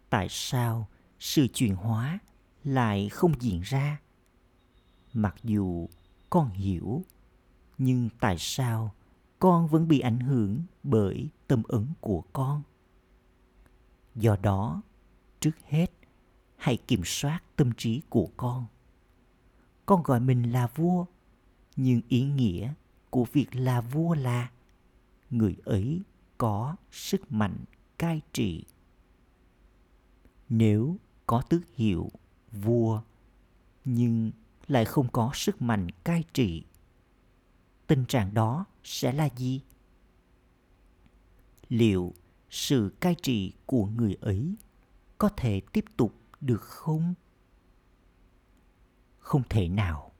Tại 0.09 0.27
sao 0.29 0.87
sự 1.19 1.47
chuyển 1.47 1.75
hóa 1.75 2.19
lại 2.63 3.09
không 3.09 3.33
diễn 3.39 3.61
ra? 3.61 4.01
Mặc 5.13 5.35
dù 5.43 5.87
con 6.29 6.49
hiểu, 6.49 7.03
nhưng 7.77 8.09
tại 8.19 8.35
sao 8.39 8.93
con 9.39 9.67
vẫn 9.67 9.87
bị 9.87 9.99
ảnh 9.99 10.19
hưởng 10.19 10.63
bởi 10.83 11.29
tâm 11.47 11.63
ấn 11.67 11.87
của 12.01 12.23
con? 12.33 12.63
Do 14.15 14.35
đó, 14.41 14.81
trước 15.39 15.55
hết, 15.67 15.91
hãy 16.55 16.77
kiểm 16.77 17.01
soát 17.05 17.41
tâm 17.55 17.71
trí 17.77 18.01
của 18.09 18.29
con 18.37 18.65
con 19.91 20.03
gọi 20.03 20.19
mình 20.19 20.51
là 20.51 20.67
vua. 20.75 21.05
Nhưng 21.75 22.01
ý 22.07 22.23
nghĩa 22.23 22.73
của 23.09 23.25
việc 23.33 23.55
là 23.55 23.81
vua 23.81 24.13
là 24.13 24.51
người 25.29 25.55
ấy 25.65 26.01
có 26.37 26.75
sức 26.91 27.31
mạnh 27.31 27.55
cai 27.97 28.21
trị. 28.33 28.63
Nếu 30.49 30.97
có 31.27 31.41
tước 31.41 31.61
hiệu 31.75 32.11
vua 32.51 33.01
nhưng 33.85 34.31
lại 34.67 34.85
không 34.85 35.07
có 35.11 35.31
sức 35.33 35.61
mạnh 35.61 35.87
cai 36.03 36.23
trị, 36.33 36.63
tình 37.87 38.05
trạng 38.05 38.33
đó 38.33 38.65
sẽ 38.83 39.13
là 39.13 39.29
gì? 39.35 39.61
Liệu 41.69 42.13
sự 42.49 42.93
cai 42.99 43.15
trị 43.21 43.53
của 43.65 43.85
người 43.85 44.17
ấy 44.21 44.55
có 45.17 45.29
thể 45.29 45.61
tiếp 45.71 45.85
tục 45.97 46.15
được 46.41 46.61
không? 46.61 47.13
Không 49.21 49.43
thể 49.49 49.67
nào. 49.67 50.11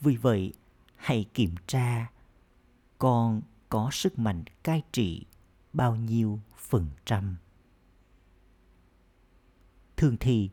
Vì 0.00 0.16
vậy, 0.16 0.52
hãy 0.96 1.26
kiểm 1.34 1.54
tra 1.66 2.10
con 2.98 3.42
có 3.68 3.88
sức 3.92 4.18
mạnh 4.18 4.44
cai 4.62 4.82
trị 4.92 5.24
bao 5.72 5.96
nhiêu 5.96 6.40
phần 6.56 6.90
trăm. 7.04 7.36
Thường 9.96 10.16
thì, 10.20 10.50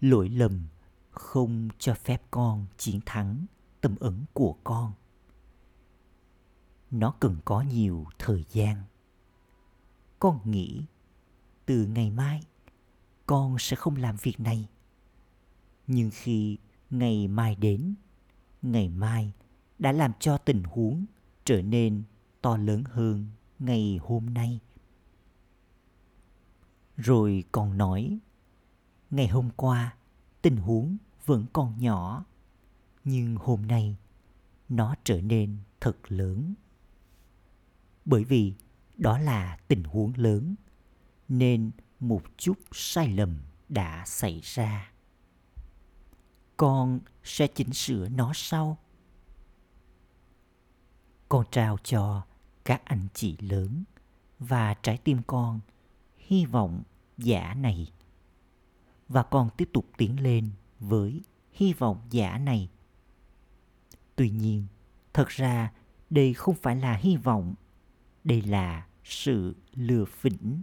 lỗi 0.00 0.28
lầm 0.28 0.66
không 1.10 1.68
cho 1.78 1.94
phép 1.94 2.22
con 2.30 2.66
chiến 2.76 3.00
thắng 3.06 3.46
tâm 3.80 3.96
ẩn 4.00 4.24
của 4.32 4.56
con. 4.64 4.92
Nó 6.90 7.14
cần 7.20 7.36
có 7.44 7.60
nhiều 7.60 8.06
thời 8.18 8.44
gian. 8.52 8.82
Con 10.18 10.50
nghĩ, 10.50 10.84
từ 11.66 11.86
ngày 11.86 12.10
mai, 12.10 12.42
con 13.26 13.56
sẽ 13.58 13.76
không 13.76 13.96
làm 13.96 14.16
việc 14.16 14.40
này. 14.40 14.68
Nhưng 15.86 16.10
khi 16.12 16.58
ngày 16.90 17.28
mai 17.28 17.56
đến. 17.56 17.94
Ngày 18.62 18.88
mai 18.88 19.32
đã 19.78 19.92
làm 19.92 20.12
cho 20.20 20.38
tình 20.38 20.62
huống 20.62 21.04
trở 21.44 21.62
nên 21.62 22.02
to 22.40 22.56
lớn 22.56 22.84
hơn 22.86 23.26
ngày 23.58 23.98
hôm 24.02 24.34
nay. 24.34 24.60
Rồi 26.96 27.44
còn 27.52 27.78
nói, 27.78 28.18
ngày 29.10 29.28
hôm 29.28 29.50
qua 29.56 29.96
tình 30.42 30.56
huống 30.56 30.96
vẫn 31.26 31.46
còn 31.52 31.78
nhỏ, 31.78 32.24
nhưng 33.04 33.36
hôm 33.36 33.66
nay 33.66 33.96
nó 34.68 34.94
trở 35.04 35.20
nên 35.20 35.56
thật 35.80 35.96
lớn. 36.08 36.54
Bởi 38.04 38.24
vì 38.24 38.54
đó 38.96 39.18
là 39.18 39.58
tình 39.68 39.84
huống 39.84 40.12
lớn, 40.16 40.54
nên 41.28 41.70
một 42.00 42.22
chút 42.36 42.58
sai 42.72 43.08
lầm 43.08 43.38
đã 43.68 44.04
xảy 44.06 44.40
ra 44.42 44.92
con 46.58 47.00
sẽ 47.24 47.46
chỉnh 47.46 47.72
sửa 47.72 48.08
nó 48.08 48.32
sau. 48.34 48.78
Con 51.28 51.44
trao 51.50 51.78
cho 51.84 52.22
các 52.64 52.82
anh 52.84 53.08
chị 53.14 53.36
lớn 53.40 53.84
và 54.38 54.74
trái 54.74 54.98
tim 54.98 55.18
con 55.26 55.60
hy 56.16 56.44
vọng 56.44 56.82
giả 57.18 57.54
này. 57.54 57.92
Và 59.08 59.22
con 59.22 59.50
tiếp 59.56 59.70
tục 59.72 59.86
tiến 59.96 60.22
lên 60.22 60.50
với 60.80 61.22
hy 61.52 61.72
vọng 61.72 62.00
giả 62.10 62.38
này. 62.38 62.68
Tuy 64.16 64.30
nhiên, 64.30 64.66
thật 65.12 65.28
ra 65.28 65.72
đây 66.10 66.34
không 66.34 66.54
phải 66.54 66.76
là 66.76 66.94
hy 66.94 67.16
vọng, 67.16 67.54
đây 68.24 68.42
là 68.42 68.86
sự 69.04 69.56
lừa 69.74 70.04
phỉnh. 70.04 70.62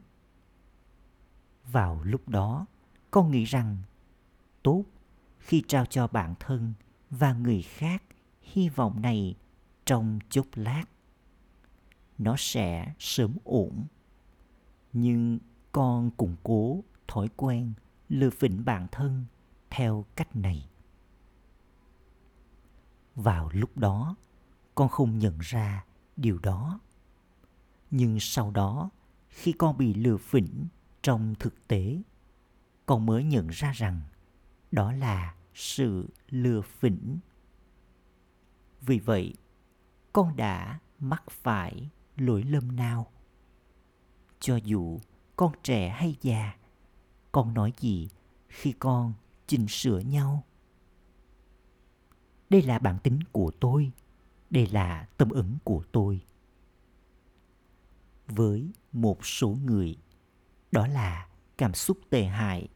Vào 1.71 2.03
lúc 2.03 2.29
đó, 2.29 2.65
con 3.11 3.31
nghĩ 3.31 3.43
rằng 3.43 3.77
tốt 4.63 4.83
khi 5.45 5.63
trao 5.67 5.85
cho 5.85 6.07
bản 6.07 6.35
thân 6.39 6.73
và 7.09 7.33
người 7.33 7.61
khác 7.61 8.03
hy 8.41 8.69
vọng 8.69 9.01
này 9.01 9.35
trong 9.85 10.19
chốc 10.29 10.45
lát. 10.55 10.85
Nó 12.17 12.35
sẽ 12.37 12.93
sớm 12.99 13.37
ổn. 13.43 13.85
Nhưng 14.93 15.39
con 15.71 16.11
củng 16.11 16.35
cố 16.43 16.83
thói 17.07 17.29
quen 17.35 17.73
lừa 18.09 18.29
phỉnh 18.29 18.65
bản 18.65 18.87
thân 18.91 19.25
theo 19.69 20.05
cách 20.15 20.35
này. 20.35 20.69
Vào 23.15 23.49
lúc 23.53 23.77
đó, 23.77 24.15
con 24.75 24.89
không 24.89 25.19
nhận 25.19 25.37
ra 25.39 25.85
điều 26.17 26.39
đó. 26.39 26.79
Nhưng 27.91 28.19
sau 28.19 28.51
đó, 28.51 28.89
khi 29.29 29.51
con 29.51 29.77
bị 29.77 29.93
lừa 29.93 30.17
phỉnh 30.17 30.67
trong 31.01 31.35
thực 31.39 31.67
tế, 31.67 32.01
con 32.85 33.05
mới 33.05 33.23
nhận 33.23 33.47
ra 33.47 33.71
rằng 33.71 34.01
đó 34.75 34.91
là 34.91 35.35
sự 35.53 36.09
lừa 36.29 36.61
phỉnh. 36.61 37.19
Vì 38.81 38.99
vậy, 38.99 39.33
con 40.13 40.35
đã 40.35 40.79
mắc 40.99 41.23
phải 41.29 41.89
lỗi 42.17 42.43
lầm 42.43 42.75
nào? 42.75 43.11
Cho 44.39 44.55
dù 44.55 44.99
con 45.35 45.51
trẻ 45.63 45.89
hay 45.89 46.15
già, 46.21 46.55
con 47.31 47.53
nói 47.53 47.73
gì 47.79 48.09
khi 48.47 48.71
con 48.71 49.13
chỉnh 49.47 49.67
sửa 49.67 49.99
nhau? 49.99 50.43
Đây 52.49 52.61
là 52.61 52.79
bản 52.79 52.99
tính 53.03 53.19
của 53.31 53.51
tôi, 53.59 53.91
đây 54.49 54.67
là 54.67 55.07
tâm 55.17 55.29
ứng 55.29 55.57
của 55.63 55.83
tôi. 55.91 56.25
Với 58.27 58.71
một 58.91 59.25
số 59.25 59.57
người, 59.65 59.97
đó 60.71 60.87
là 60.87 61.27
cảm 61.57 61.73
xúc 61.73 61.97
tệ 62.09 62.25
hại. 62.25 62.67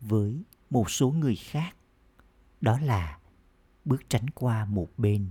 Với 0.00 0.42
một 0.70 0.90
số 0.90 1.10
người 1.10 1.36
khác. 1.36 1.76
Đó 2.60 2.78
là 2.80 3.18
bước 3.84 4.02
tránh 4.08 4.30
qua 4.30 4.64
một 4.64 4.88
bên. 4.96 5.30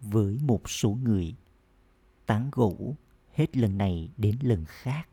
Với 0.00 0.38
một 0.42 0.70
số 0.70 0.90
người, 0.90 1.34
tán 2.26 2.50
gẫu 2.52 2.96
hết 3.34 3.56
lần 3.56 3.78
này 3.78 4.10
đến 4.16 4.38
lần 4.40 4.64
khác. 4.64 5.08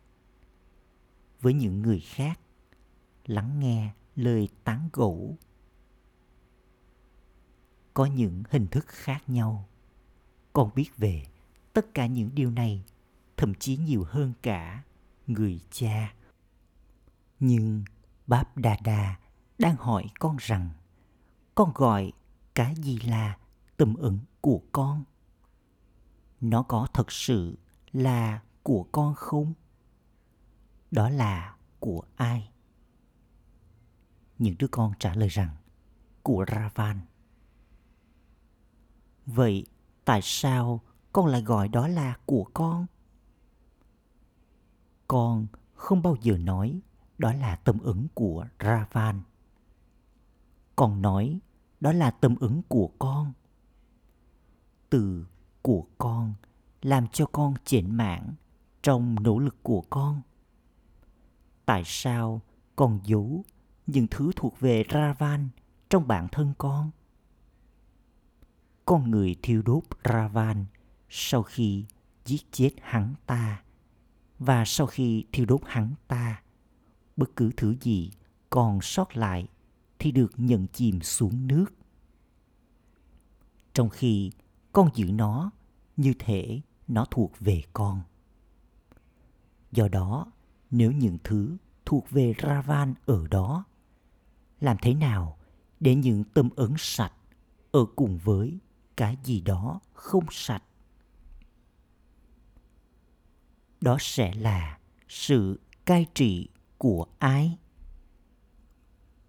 Với 1.42 1.54
những 1.54 1.82
người 1.82 2.00
khác, 2.00 2.40
lắng 3.26 3.60
nghe 3.60 3.94
lời 4.16 4.50
tán 4.64 4.90
gẫu. 4.94 5.38
Có 7.94 8.06
những 8.06 8.44
hình 8.50 8.68
thức 8.68 8.86
khác 8.88 9.24
nhau. 9.28 9.68
Con 10.54 10.70
biết 10.76 10.98
về 10.98 11.26
tất 11.74 11.94
cả 11.94 12.08
những 12.08 12.30
điều 12.36 12.52
này, 12.52 12.84
thậm 13.38 13.54
chí 13.56 13.78
nhiều 13.78 14.04
hơn 14.04 14.34
cả 14.42 14.84
người 15.28 15.60
cha. 15.72 16.14
Nhưng 17.40 17.84
báp 18.28 18.58
đà 18.58 18.78
đà 18.84 19.16
đang 19.58 19.76
hỏi 19.76 20.06
con 20.20 20.38
rằng, 20.40 20.70
con 21.56 21.72
gọi 21.76 22.12
cái 22.56 22.76
gì 22.76 23.00
là 23.00 23.38
tâm 23.78 23.96
ứng 23.96 24.20
của 24.42 24.62
con? 24.72 25.04
Nó 26.42 26.64
có 26.64 26.88
thật 26.94 27.12
sự 27.12 27.58
là 27.92 28.42
của 28.64 28.84
con 28.92 29.16
không? 29.16 29.54
Đó 30.92 31.10
là 31.10 31.56
của 31.80 32.04
ai? 32.16 32.52
Những 34.38 34.56
đứa 34.60 34.68
con 34.68 34.94
trả 35.00 35.14
lời 35.14 35.30
rằng, 35.30 35.56
của 36.24 36.46
ravan. 36.52 37.02
Vậy 39.26 39.66
tại 40.06 40.20
sao 40.24 40.82
con 41.14 41.26
lại 41.26 41.42
gọi 41.42 41.68
đó 41.68 41.88
là 41.88 42.18
của 42.26 42.44
con? 42.54 42.86
Con 45.08 45.48
không 45.74 46.02
bao 46.02 46.16
giờ 46.22 46.38
nói 46.38 46.82
đó 47.18 47.34
là 47.34 47.56
tâm 47.56 47.80
ứng 47.80 48.08
của 48.14 48.46
ravan. 48.60 49.22
Con 50.76 51.02
nói, 51.02 51.40
đó 51.80 51.92
là 51.92 52.12
tâm 52.12 52.36
ứng 52.40 52.62
của 52.68 52.92
con. 53.00 53.34
Từ 54.90 55.26
của 55.62 55.86
con 55.98 56.34
làm 56.82 57.08
cho 57.08 57.26
con 57.26 57.54
chểnh 57.66 57.98
mạng 57.98 58.34
trong 58.84 59.16
nỗ 59.24 59.40
lực 59.40 59.64
của 59.64 59.84
con. 59.90 60.22
Tại 61.66 61.84
sao 61.86 62.42
con 62.76 63.00
giấu 63.04 63.44
những 63.88 64.08
thứ 64.12 64.32
thuộc 64.36 64.60
về 64.60 64.84
ravan 64.94 65.50
trong 65.90 66.08
bản 66.08 66.28
thân 66.32 66.54
con? 66.58 66.92
Con 68.86 69.12
người 69.12 69.36
thiêu 69.42 69.62
đốt 69.62 69.84
ravan 70.04 70.66
sau 71.10 71.44
khi 71.44 71.86
giết 72.26 72.52
chết 72.52 72.72
hắn 72.82 73.14
ta 73.26 73.64
và 74.40 74.66
sau 74.66 74.88
khi 74.88 75.26
thiêu 75.32 75.46
đốt 75.46 75.62
hắn 75.66 75.94
ta 76.08 76.42
bất 77.18 77.36
cứ 77.36 77.52
thứ 77.58 77.76
gì 77.82 78.12
còn 78.50 78.82
sót 78.82 79.18
lại 79.18 79.48
thì 80.00 80.12
được 80.12 80.32
nhận 80.38 80.68
chìm 80.68 81.02
xuống 81.02 81.48
nước 81.48 81.66
trong 83.74 83.90
khi 83.90 84.32
con 84.74 84.90
giữ 84.96 85.12
nó 85.12 85.52
như 85.98 86.14
thể 86.20 86.62
nó 86.88 87.06
thuộc 87.12 87.32
về 87.40 87.62
con 87.74 88.02
do 89.76 89.88
đó, 89.88 90.32
nếu 90.72 90.92
những 90.92 91.18
thứ 91.24 91.58
thuộc 91.86 92.10
về 92.10 92.34
Ravan 92.44 92.94
ở 93.06 93.28
đó. 93.28 93.64
Làm 94.60 94.78
thế 94.82 94.94
nào 94.94 95.38
để 95.80 95.96
những 95.96 96.24
tâm 96.24 96.50
ấn 96.56 96.74
sạch 96.78 97.14
ở 97.72 97.86
cùng 97.96 98.18
với 98.18 98.58
cái 98.98 99.18
gì 99.24 99.42
đó 99.42 99.80
không 99.94 100.26
sạch? 100.32 100.64
Đó 103.82 103.98
sẽ 104.00 104.34
là 104.34 104.80
sự 105.08 105.60
cai 105.86 106.06
trị 106.14 106.50
của 106.86 107.06
ai? 107.20 107.58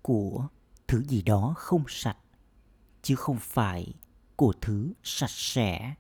Của 0.03 0.49
thứ 0.89 1.03
gì 1.03 1.23
đó 1.23 1.55
không 1.57 1.85
sạch, 1.89 2.17
chứ 3.03 3.17
không 3.17 3.37
phải 3.41 3.95
của 4.37 4.53
thứ 4.61 4.93
sạch 5.03 5.31
sẽ. 5.31 5.95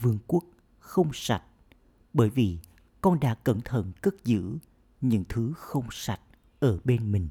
Vương 0.00 0.18
quốc 0.26 0.44
không 0.78 1.10
sạch 1.12 1.42
bởi 2.12 2.30
vì 2.30 2.58
con 3.00 3.20
đã 3.20 3.34
cẩn 3.34 3.60
thận 3.60 3.92
cất 4.02 4.24
giữ 4.24 4.58
những 5.00 5.24
thứ 5.28 5.52
không 5.56 5.88
sạch 5.90 6.20
ở 6.60 6.78
bên 6.84 7.12
mình. 7.12 7.28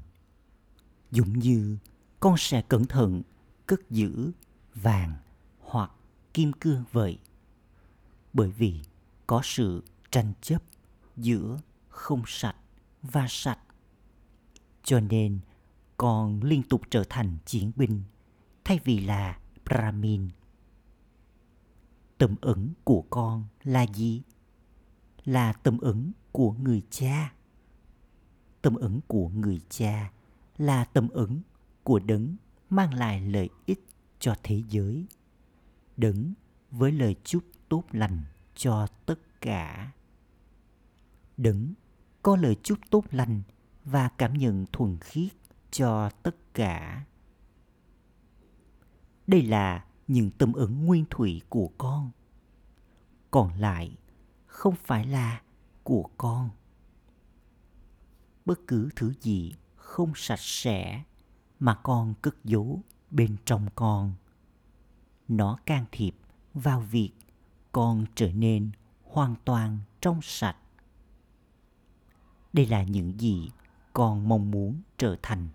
Giống 1.10 1.32
như 1.32 1.78
con 2.20 2.34
sẽ 2.38 2.62
cẩn 2.62 2.84
thận 2.84 3.22
cất 3.66 3.90
giữ 3.90 4.30
vàng 4.74 5.16
hoặc 5.60 5.90
kim 6.34 6.52
cương 6.52 6.84
vậy. 6.92 7.18
Bởi 8.32 8.50
vì 8.50 8.80
có 9.26 9.40
sự 9.44 9.82
tranh 10.10 10.32
chấp 10.42 10.62
giữa 11.16 11.58
không 11.88 12.22
sạch 12.26 12.56
và 13.12 13.26
sạch. 13.28 13.58
Cho 14.82 15.00
nên 15.00 15.40
con 15.96 16.40
liên 16.42 16.62
tục 16.62 16.82
trở 16.90 17.04
thành 17.08 17.36
chiến 17.44 17.72
binh, 17.76 18.02
thay 18.64 18.80
vì 18.84 19.00
là 19.00 19.38
Brahmin. 19.64 20.28
Tầm 22.18 22.36
ẩn 22.40 22.74
của 22.84 23.04
con 23.10 23.44
là 23.62 23.86
gì? 23.94 24.22
Là 25.24 25.52
tầm 25.52 25.78
ẩn 25.78 26.12
của 26.32 26.52
người 26.52 26.82
cha. 26.90 27.32
Tầm 28.62 28.74
ẩn 28.74 29.00
của 29.06 29.28
người 29.28 29.60
cha 29.68 30.12
là 30.56 30.84
tầm 30.84 31.08
ẩn 31.08 31.42
của 31.82 31.98
đấng 31.98 32.36
mang 32.70 32.94
lại 32.94 33.20
lợi 33.20 33.48
ích 33.66 33.86
cho 34.18 34.34
thế 34.42 34.62
giới. 34.68 35.06
Đấng 35.96 36.34
với 36.70 36.92
lời 36.92 37.16
chúc 37.24 37.44
tốt 37.68 37.84
lành 37.92 38.22
cho 38.54 38.86
tất 39.06 39.40
cả. 39.40 39.92
Đấng 41.36 41.74
có 42.24 42.36
lời 42.36 42.56
chúc 42.62 42.78
tốt 42.90 43.04
lành 43.10 43.42
và 43.84 44.08
cảm 44.08 44.34
nhận 44.34 44.66
thuần 44.72 44.98
khiết 45.00 45.32
cho 45.70 46.10
tất 46.22 46.36
cả. 46.54 47.04
Đây 49.26 49.42
là 49.42 49.84
những 50.08 50.30
tâm 50.30 50.52
ứng 50.52 50.86
nguyên 50.86 51.04
thủy 51.10 51.42
của 51.48 51.70
con. 51.78 52.10
Còn 53.30 53.54
lại 53.54 53.96
không 54.46 54.74
phải 54.76 55.06
là 55.06 55.42
của 55.82 56.08
con. 56.16 56.50
Bất 58.44 58.60
cứ 58.66 58.88
thứ 58.96 59.12
gì 59.20 59.54
không 59.76 60.12
sạch 60.14 60.40
sẽ 60.40 61.02
mà 61.60 61.74
con 61.74 62.14
cất 62.22 62.44
giấu 62.44 62.80
bên 63.10 63.36
trong 63.44 63.66
con. 63.74 64.14
Nó 65.28 65.58
can 65.66 65.84
thiệp 65.92 66.14
vào 66.54 66.80
việc 66.80 67.12
con 67.72 68.04
trở 68.14 68.32
nên 68.32 68.70
hoàn 69.02 69.34
toàn 69.44 69.78
trong 70.00 70.20
sạch. 70.22 70.56
Đây 72.54 72.66
là 72.66 72.82
những 72.82 73.20
gì 73.20 73.50
con 73.92 74.28
mong 74.28 74.50
muốn 74.50 74.82
trở 74.98 75.16
thành. 75.22 75.48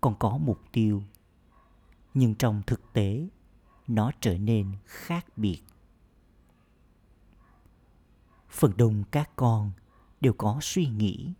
Con 0.00 0.14
có 0.18 0.38
mục 0.38 0.60
tiêu, 0.72 1.02
nhưng 2.14 2.34
trong 2.34 2.62
thực 2.66 2.92
tế 2.92 3.28
nó 3.86 4.10
trở 4.20 4.38
nên 4.38 4.72
khác 4.84 5.26
biệt. 5.36 5.62
Phần 8.48 8.72
đông 8.76 9.04
các 9.10 9.30
con 9.36 9.70
đều 10.20 10.32
có 10.32 10.58
suy 10.62 10.86
nghĩ. 10.86 11.32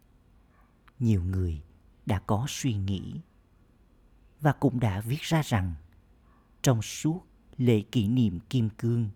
Nhiều 0.99 1.23
người 1.23 1.63
đã 2.07 2.19
có 2.19 2.45
suy 2.49 2.75
nghĩ 2.75 3.15
và 4.41 4.53
cũng 4.53 4.81
đã 4.81 5.01
viết 5.01 5.21
ra 5.21 5.43
rằng 5.43 5.75
trong 6.63 6.83
suốt 6.83 7.21
lễ 7.57 7.81
kỷ 7.81 8.09
niệm 8.09 8.41
kim 8.51 8.69
cương 8.79 9.09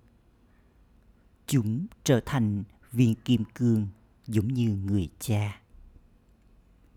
chúng 1.46 1.86
trở 2.04 2.20
thành 2.26 2.64
viên 2.92 3.14
kim 3.14 3.44
cương 3.54 3.88
giống 4.26 4.48
như 4.48 4.74
người 4.74 5.08
cha. 5.18 5.60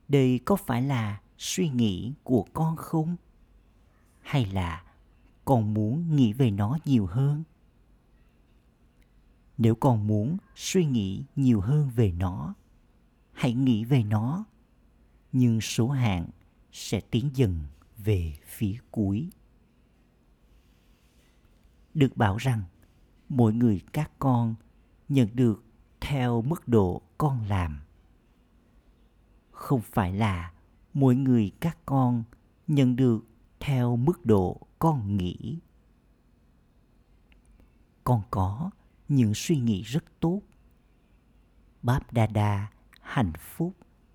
Đây 0.07 0.39
có 0.45 0.55
phải 0.55 0.81
là 0.81 1.21
suy 1.38 1.69
nghĩ 1.69 2.13
của 2.23 2.45
con 2.53 2.75
không? 2.75 3.15
Hay 4.21 4.45
là 4.45 4.83
con 5.45 5.73
muốn 5.73 6.15
nghĩ 6.15 6.33
về 6.33 6.51
nó 6.51 6.77
nhiều 6.85 7.05
hơn? 7.05 7.43
Nếu 9.57 9.75
con 9.75 10.07
muốn 10.07 10.38
suy 10.55 10.85
nghĩ 10.85 11.23
nhiều 11.35 11.61
hơn 11.61 11.89
về 11.95 12.11
nó, 12.11 12.53
hãy 13.31 13.53
nghĩ 13.53 13.85
về 13.85 14.03
nó. 14.03 14.45
Nhưng 15.31 15.61
số 15.61 15.89
hạng 15.89 16.27
sẽ 16.71 16.99
tiến 16.99 17.29
dần 17.33 17.59
về 17.97 18.38
phía 18.45 18.77
cuối. 18.91 19.29
Được 21.93 22.17
bảo 22.17 22.38
rằng, 22.38 22.63
mỗi 23.29 23.53
người 23.53 23.81
các 23.93 24.11
con 24.19 24.55
nhận 25.09 25.29
được 25.33 25.63
theo 26.01 26.41
mức 26.41 26.67
độ 26.67 27.01
con 27.17 27.41
làm. 27.47 27.79
Không 29.51 29.81
phải 29.81 30.13
là 30.13 30.51
mỗi 30.93 31.15
người 31.15 31.51
các 31.60 31.77
con 31.86 32.23
nhận 32.67 32.95
được 32.95 33.25
theo 33.60 33.95
mức 33.95 34.25
độ 34.25 34.58
con 34.79 35.17
nghĩ. 35.17 35.60
Con 38.03 38.21
có 38.31 38.71
những 39.08 39.31
suy 39.36 39.58
nghĩ 39.58 39.81
rất 39.81 40.03
tốt. 40.19 40.41
Báp 41.81 42.13
đa 42.13 42.27
đa 42.27 42.67
hạnh 43.01 43.34
phúc 43.39 43.73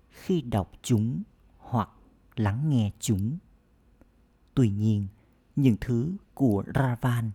khi 0.09 0.41
đọc 0.41 0.71
chúng 0.81 1.23
hoặc 1.57 1.89
lắng 2.35 2.69
nghe 2.69 2.91
chúng. 2.99 3.37
Tuy 4.53 4.69
nhiên, 4.69 5.07
những 5.55 5.75
thứ 5.81 6.15
của 6.33 6.63
ravan 6.75 7.31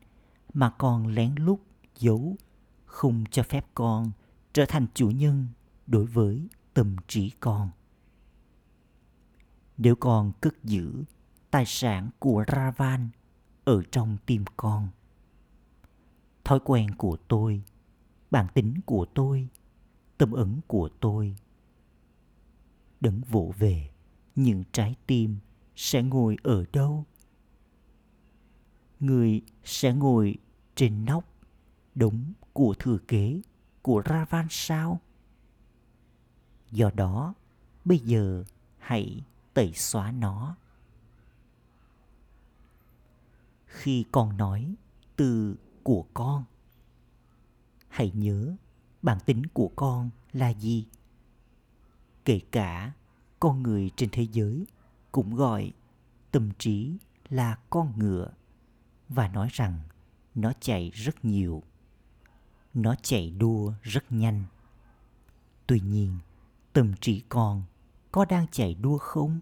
mà 0.52 0.70
con 0.70 1.06
lén 1.06 1.34
lút 1.34 1.60
giấu 1.98 2.36
không 2.84 3.24
cho 3.30 3.42
phép 3.42 3.66
con 3.74 4.10
trở 4.56 4.66
thành 4.66 4.86
chủ 4.94 5.10
nhân 5.10 5.46
đối 5.86 6.06
với 6.06 6.48
tâm 6.74 6.96
trí 7.08 7.30
con. 7.30 7.70
Nếu 9.78 9.96
con 9.96 10.32
cất 10.40 10.64
giữ 10.64 11.04
tài 11.50 11.66
sản 11.66 12.10
của 12.18 12.44
ravan 12.48 13.08
ở 13.64 13.82
trong 13.90 14.16
tim 14.26 14.44
con, 14.56 14.88
thói 16.44 16.60
quen 16.64 16.94
của 16.94 17.16
tôi, 17.28 17.62
bản 18.30 18.46
tính 18.54 18.74
của 18.86 19.06
tôi, 19.14 19.48
tâm 20.18 20.32
ấn 20.32 20.60
của 20.66 20.88
tôi 21.00 21.36
đấng 23.00 23.20
vỗ 23.20 23.54
về, 23.58 23.90
những 24.34 24.64
trái 24.72 24.96
tim 25.06 25.38
sẽ 25.74 26.02
ngồi 26.02 26.36
ở 26.42 26.64
đâu? 26.72 27.04
Người 29.00 29.42
sẽ 29.64 29.92
ngồi 29.92 30.36
trên 30.74 31.04
nóc 31.04 31.24
đống 31.94 32.32
của 32.52 32.74
thừa 32.78 32.98
kế 33.08 33.40
của 33.86 34.02
Ravan 34.04 34.46
sao? 34.50 35.00
Do 36.70 36.90
đó, 36.94 37.34
bây 37.84 37.98
giờ 37.98 38.44
hãy 38.78 39.24
tẩy 39.54 39.72
xóa 39.72 40.12
nó. 40.12 40.56
Khi 43.66 44.04
con 44.12 44.36
nói 44.36 44.74
từ 45.16 45.56
của 45.82 46.06
con, 46.14 46.44
hãy 47.88 48.12
nhớ 48.14 48.56
bản 49.02 49.18
tính 49.26 49.42
của 49.52 49.70
con 49.76 50.10
là 50.32 50.48
gì? 50.48 50.86
Kể 52.24 52.40
cả 52.50 52.92
con 53.40 53.62
người 53.62 53.90
trên 53.96 54.08
thế 54.12 54.26
giới 54.32 54.66
cũng 55.12 55.34
gọi 55.34 55.72
tâm 56.30 56.50
trí 56.58 56.96
là 57.28 57.58
con 57.70 57.92
ngựa 57.98 58.32
và 59.08 59.28
nói 59.28 59.48
rằng 59.52 59.80
nó 60.34 60.52
chạy 60.60 60.90
rất 60.94 61.24
nhiều 61.24 61.62
nó 62.76 62.94
chạy 63.02 63.30
đua 63.30 63.72
rất 63.82 64.12
nhanh 64.12 64.44
tuy 65.66 65.80
nhiên 65.80 66.18
tâm 66.72 66.92
trí 67.00 67.22
con 67.28 67.62
có 68.12 68.24
đang 68.24 68.46
chạy 68.50 68.74
đua 68.74 68.98
không 68.98 69.40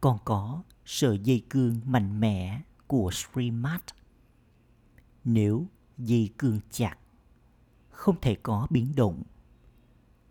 con 0.00 0.18
có 0.24 0.62
sợi 0.84 1.18
dây 1.18 1.44
cương 1.50 1.80
mạnh 1.84 2.20
mẽ 2.20 2.62
của 2.86 3.10
Srimat. 3.10 3.82
Nếu 5.24 5.66
dây 5.98 6.30
cương 6.38 6.60
chặt, 6.70 6.96
không 7.90 8.20
thể 8.20 8.34
có 8.42 8.66
biến 8.70 8.92
động. 8.96 9.22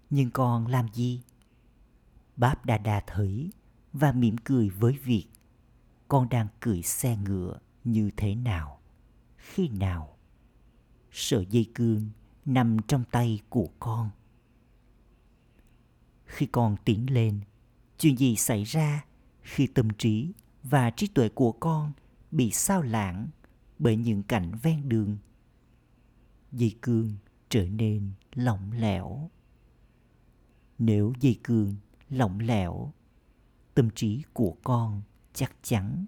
Nhưng 0.09 0.31
con 0.31 0.67
làm 0.67 0.87
gì? 0.93 1.21
Báp 2.35 2.65
Đà 2.65 2.77
Đà 2.77 3.03
thấy 3.07 3.51
và 3.93 4.11
mỉm 4.11 4.37
cười 4.37 4.69
với 4.69 4.93
việc 4.93 5.25
con 6.07 6.29
đang 6.29 6.47
cưỡi 6.59 6.81
xe 6.81 7.17
ngựa 7.17 7.59
như 7.83 8.11
thế 8.17 8.35
nào 8.35 8.79
khi 9.37 9.67
nào 9.67 10.17
sợi 11.11 11.45
dây 11.45 11.71
cương 11.75 12.09
nằm 12.45 12.77
trong 12.87 13.03
tay 13.11 13.41
của 13.49 13.69
con. 13.79 14.09
Khi 16.25 16.45
con 16.45 16.75
tiến 16.85 17.13
lên, 17.13 17.39
chuyện 17.97 18.17
gì 18.17 18.35
xảy 18.35 18.63
ra 18.63 19.05
khi 19.41 19.67
tâm 19.67 19.89
trí 19.97 20.31
và 20.63 20.89
trí 20.89 21.07
tuệ 21.07 21.29
của 21.29 21.51
con 21.51 21.91
bị 22.31 22.51
sao 22.51 22.81
lãng 22.81 23.27
bởi 23.79 23.95
những 23.95 24.23
cảnh 24.23 24.51
ven 24.63 24.89
đường? 24.89 25.17
Dây 26.51 26.75
cương 26.81 27.15
trở 27.49 27.65
nên 27.65 28.11
lỏng 28.33 28.71
lẻo. 28.71 29.29
Nếu 30.77 31.13
dây 31.19 31.39
cương 31.43 31.75
lỏng 32.09 32.39
lẻo, 32.39 32.93
tâm 33.73 33.89
trí 33.95 34.23
của 34.33 34.55
con 34.63 35.01
chắc 35.33 35.55
chắn 35.63 36.05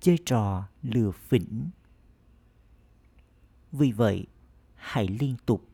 chơi 0.00 0.18
trò 0.26 0.68
lừa 0.82 1.10
phỉnh 1.10 1.70
vì 3.72 3.92
vậy, 3.92 4.26
hãy 4.74 5.08
liên 5.08 5.36
tục 5.46 5.68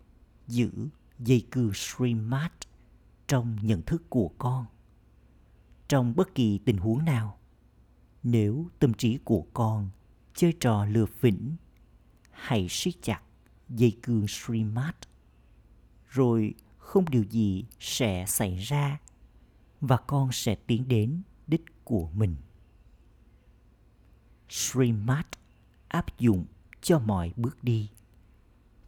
giữ 0.47 0.89
dây 1.19 1.47
cương 1.51 1.73
streammart 1.75 2.53
trong 3.27 3.57
nhận 3.63 3.83
thức 3.83 4.03
của 4.11 4.31
con 4.39 4.67
trong 5.89 6.17
bất 6.17 6.35
kỳ 6.35 6.59
tình 6.59 6.77
huống 6.77 7.05
nào, 7.05 7.39
nếu 8.23 8.69
tâm 8.79 8.95
trí 8.95 9.19
của 9.25 9.47
con 9.55 9.91
chơi 10.35 10.55
trò 10.61 10.85
lừa 10.85 11.07
phỉnh, 11.07 11.57
hãy 12.31 12.67
siết 12.71 12.95
chặt 13.03 13.23
dây 13.69 13.99
cương 14.03 14.29
streammart 14.29 14.97
rồi 16.09 16.55
không 16.79 17.11
điều 17.11 17.23
gì 17.23 17.65
sẽ 17.81 18.25
xảy 18.29 18.57
ra 18.57 19.01
và 19.81 19.97
con 19.97 20.33
sẽ 20.33 20.55
tiến 20.55 20.89
đến 20.89 21.23
đích 21.47 21.85
của 21.85 22.09
mình. 22.15 22.37
Srimad 24.49 25.25
áp 25.89 26.19
dụng 26.19 26.45
cho 26.85 26.99
mọi 26.99 27.33
bước 27.37 27.65
đi, 27.65 27.91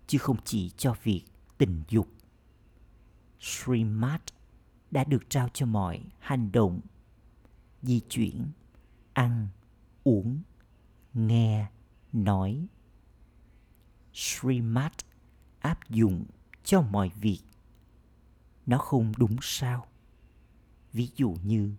chứ 0.06 0.18
không 0.18 0.37
chỉ 0.44 0.70
cho 0.76 0.94
việc 1.02 1.24
tình 1.59 1.82
dục. 1.88 2.09
Srimad 3.40 4.20
đã 4.90 5.04
được 5.04 5.30
trao 5.30 5.48
cho 5.48 5.66
mọi 5.66 6.04
hành 6.18 6.52
động, 6.52 6.80
di 7.82 8.00
chuyển, 8.00 8.46
ăn, 9.12 9.48
uống, 10.04 10.42
nghe, 11.14 11.70
nói. 12.12 12.66
Srimad 14.12 14.92
áp 15.59 15.90
dụng 15.90 16.24
cho 16.64 16.82
mọi 16.82 17.11
việc. 17.20 17.40
Nó 18.66 18.78
không 18.78 19.12
đúng 19.16 19.37
sao? 19.42 19.87
Ví 20.92 21.09
dụ 21.16 21.37
như 21.44 21.74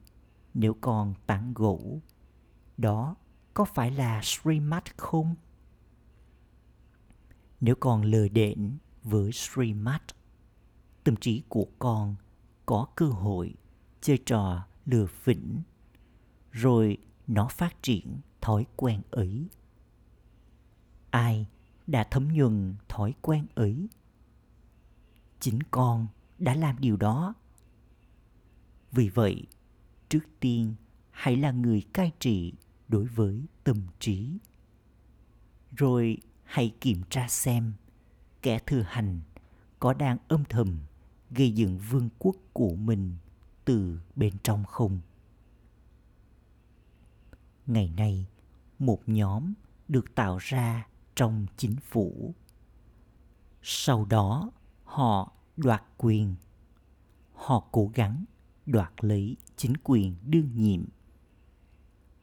nếu 0.53 0.75
con 0.81 1.13
tán 1.25 1.53
gỗ, 1.53 1.99
đó 2.77 3.15
có 3.53 3.65
phải 3.65 3.91
là 3.91 4.21
Srimad 4.23 4.83
không? 4.97 5.35
Nếu 7.61 7.75
con 7.79 8.01
lờ 8.01 8.27
đễnh 8.27 8.59
với 9.03 9.31
Srimad, 9.31 10.01
tâm 11.03 11.15
trí 11.15 11.41
của 11.49 11.67
con 11.79 12.15
có 12.65 12.87
cơ 12.95 13.05
hội 13.05 13.53
chơi 14.01 14.17
trò 14.25 14.67
lừa 14.85 15.05
phỉnh, 15.05 15.61
rồi 16.51 16.97
nó 17.27 17.47
phát 17.47 17.83
triển 17.83 18.19
thói 18.41 18.65
quen 18.75 19.01
ấy. 19.11 19.47
Ai 21.09 21.47
đã 21.87 22.07
thấm 22.11 22.27
nhuần 22.33 22.75
thói 22.87 23.13
quen 23.21 23.45
ấy? 23.55 23.87
Chính 25.39 25.59
con 25.71 26.07
đã 26.39 26.55
làm 26.55 26.75
điều 26.79 26.97
đó. 26.97 27.33
Vì 28.91 29.09
vậy, 29.09 29.43
trước 30.09 30.23
tiên 30.39 30.75
hãy 31.11 31.35
là 31.35 31.51
người 31.51 31.81
cai 31.93 32.11
trị 32.19 32.53
đối 32.87 33.05
với 33.05 33.45
tâm 33.63 33.77
trí 33.99 34.37
rồi 35.75 36.17
hãy 36.47 36.73
kiểm 36.81 37.01
tra 37.09 37.27
xem 37.27 37.73
kẻ 38.41 38.59
thừa 38.59 38.81
hành 38.81 39.21
có 39.79 39.93
đang 39.93 40.17
âm 40.27 40.43
thầm 40.49 40.79
gây 41.29 41.51
dựng 41.51 41.77
vương 41.77 42.09
quốc 42.19 42.35
của 42.53 42.75
mình 42.75 43.15
từ 43.65 43.99
bên 44.15 44.33
trong 44.43 44.65
không 44.65 44.99
ngày 47.65 47.91
nay 47.97 48.25
một 48.79 49.01
nhóm 49.05 49.53
được 49.87 50.15
tạo 50.15 50.37
ra 50.37 50.87
trong 51.15 51.45
chính 51.57 51.75
phủ 51.75 52.33
sau 53.61 54.05
đó 54.05 54.51
họ 54.83 55.31
đoạt 55.57 55.83
quyền 55.97 56.35
họ 57.33 57.67
cố 57.71 57.91
gắng 57.93 58.25
đoạt 58.67 58.91
lấy 59.01 59.37
chính 59.55 59.73
quyền 59.83 60.15
đương 60.25 60.49
nhiệm. 60.55 60.85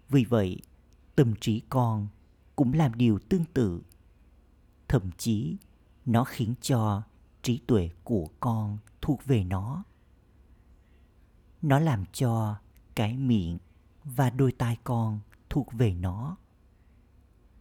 Vì 0.09 0.25
vậy, 0.25 0.61
tâm 1.17 1.35
trí 1.41 1.61
con 1.69 2.09
cũng 2.57 2.73
làm 2.73 2.95
điều 2.95 3.19
tương 3.19 3.45
tự. 3.45 3.83
Thậm 4.95 5.11
chí, 5.19 5.57
nó 6.07 6.25
khiến 6.25 6.55
cho 6.61 7.03
trí 7.43 7.59
tuệ 7.67 7.91
của 8.05 8.29
con 8.41 8.79
thuộc 9.01 9.25
về 9.25 9.45
nó. 9.45 9.85
Nó 11.63 11.79
làm 11.79 12.05
cho 12.13 12.57
cái 12.95 13.17
miệng 13.17 13.59
và 14.05 14.31
đôi 14.31 14.53
tai 14.53 14.79
con 14.85 15.21
thuộc 15.51 15.73
về 15.73 15.95
nó. 15.95 16.37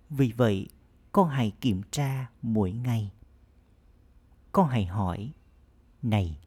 Vì 0.09 0.31
vậy, 0.31 0.69
con 1.11 1.29
hãy 1.29 1.51
kiểm 1.61 1.81
tra 1.91 2.29
mỗi 2.41 2.71
ngày. 2.71 3.11
Con 4.51 4.67
hãy 4.67 4.85
hỏi, 4.85 5.33
này, 6.01 6.39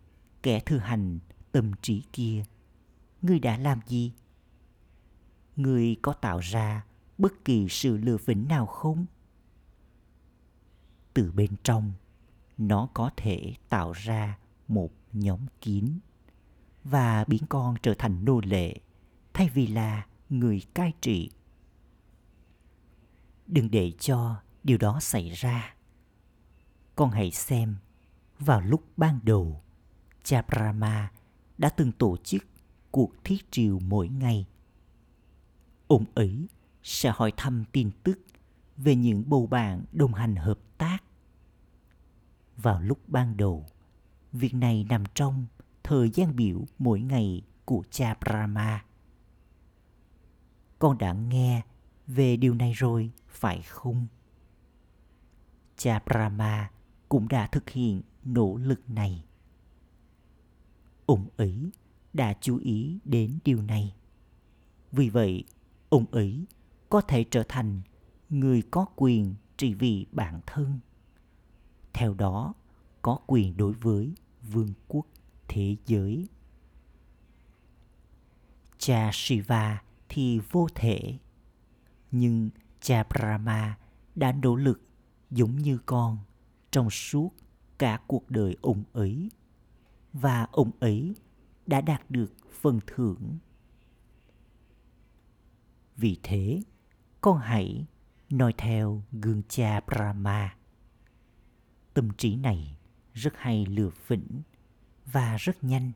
kẻ 0.43 0.61
thừa 0.61 0.79
hành 0.79 1.19
tâm 1.53 1.73
trí 1.83 2.03
kia 2.13 2.45
ngươi 3.23 3.39
đã 3.39 3.59
làm 3.59 3.81
gì 3.87 4.13
ngươi 5.57 5.97
có 6.03 6.13
tạo 6.13 6.39
ra 6.39 6.85
bất 7.19 7.45
kỳ 7.45 7.67
sự 7.71 7.97
lừa 7.97 8.17
phỉnh 8.17 8.49
nào 8.49 8.67
không 8.67 9.07
từ 11.17 11.33
bên 11.33 11.51
trong, 11.63 11.93
nó 12.59 12.89
có 12.95 13.11
thể 13.17 13.55
tạo 13.69 13.93
ra 13.93 14.39
một 14.69 14.93
nhóm 15.13 15.41
kín 15.61 15.99
và 16.85 17.25
biến 17.25 17.43
con 17.49 17.77
trở 17.83 17.95
thành 17.95 18.25
nô 18.25 18.41
lệ 18.45 18.75
thay 19.35 19.49
vì 19.49 19.67
là 19.67 20.07
người 20.31 20.63
cai 20.75 20.93
trị 21.01 21.31
đừng 23.47 23.71
để 23.71 23.93
cho 23.99 24.37
điều 24.65 24.79
đó 24.79 25.01
xảy 25.01 25.31
ra 25.31 25.75
con 26.97 27.11
hãy 27.11 27.31
xem 27.31 27.77
vào 28.39 28.61
lúc 28.61 28.83
ban 28.97 29.19
đầu 29.23 29.63
cha 30.25 30.43
brahma 30.43 31.11
đã 31.59 31.69
từng 31.69 31.93
tổ 31.93 32.17
chức 32.17 32.45
cuộc 32.91 33.25
thiết 33.25 33.51
triều 33.51 33.79
mỗi 33.79 34.09
ngày. 34.09 34.47
Ông 35.89 36.05
ấy 36.15 36.47
sẽ 36.83 37.13
hỏi 37.15 37.33
thăm 37.37 37.65
tin 37.73 37.91
tức 38.03 38.19
về 38.77 38.95
những 38.95 39.25
bầu 39.27 39.47
bạn 39.47 39.85
đồng 39.93 40.15
hành 40.15 40.37
hợp 40.37 40.59
tác. 40.79 40.99
Vào 42.57 42.81
lúc 42.81 43.09
ban 43.09 43.37
đầu, 43.37 43.67
việc 44.33 44.55
này 44.55 44.87
nằm 44.89 45.05
trong 45.15 45.47
thời 45.83 46.11
gian 46.11 46.37
biểu 46.37 46.65
mỗi 46.79 47.01
ngày 47.01 47.43
của 47.65 47.85
cha 47.91 48.15
Brahma. 48.21 48.85
Con 50.79 50.99
đã 50.99 51.13
nghe 51.13 51.63
về 52.07 52.37
điều 52.37 52.55
này 52.55 52.73
rồi, 52.73 53.11
phải 53.29 53.63
không? 53.63 54.07
Cha 55.77 56.03
Brahma 56.07 56.71
cũng 57.09 57.29
đã 57.29 57.47
thực 57.47 57.71
hiện 57.71 58.03
nỗ 58.25 58.57
lực 58.57 58.91
này. 58.91 59.25
Ông 61.07 61.27
ấy 61.37 61.71
đã 62.13 62.35
chú 62.41 62.59
ý 62.59 62.99
đến 63.05 63.39
điều 63.45 63.63
này. 63.63 63.95
Vì 64.93 65.09
vậy, 65.09 65.45
ông 65.89 66.05
ấy 66.11 66.47
có 66.89 67.01
thể 67.01 67.25
trở 67.31 67.43
thành 67.49 67.81
người 68.29 68.63
có 68.71 68.87
quyền 68.97 69.35
trị 69.57 69.75
vì 69.75 70.07
bản 70.13 70.41
thân. 70.47 70.81
Theo 71.97 72.15
đó, 72.15 72.55
có 73.03 73.19
quyền 73.27 73.57
đối 73.57 73.73
với 73.73 74.15
vương 74.43 74.73
quốc 74.89 75.07
thế 75.49 75.77
giới. 75.87 76.29
Cha 78.79 79.11
Shiva 79.13 79.83
thì 80.09 80.41
vô 80.51 80.69
thể, 80.75 81.19
nhưng 82.11 82.51
cha 82.81 83.05
Brahma 83.11 83.79
đã 84.15 84.33
nỗ 84.33 84.57
lực 84.57 84.81
giống 85.31 85.57
như 85.57 85.79
con 85.87 86.19
trong 86.71 86.91
suốt 86.91 87.31
cả 87.79 88.01
cuộc 88.07 88.31
đời 88.31 88.57
ông 88.63 88.83
ấy 88.93 89.31
và 90.13 90.47
ông 90.53 90.71
ấy 90.81 91.15
đã 91.67 91.81
đạt 91.81 92.11
được 92.11 92.33
phần 92.61 92.81
thưởng. 92.87 93.39
Vì 95.97 96.19
thế, 96.23 96.63
con 97.21 97.39
hãy 97.39 97.87
noi 98.31 98.53
theo 98.59 99.03
gương 99.13 99.43
cha 99.49 99.81
Brahma. 99.81 100.57
Tâm 101.97 102.11
trí 102.19 102.37
này 102.37 102.77
rất 103.15 103.37
hay 103.37 103.67
lừa 103.67 103.91
phỉnh 103.91 104.43
và 105.05 105.37
rất 105.37 105.65
nhanh. 105.65 105.93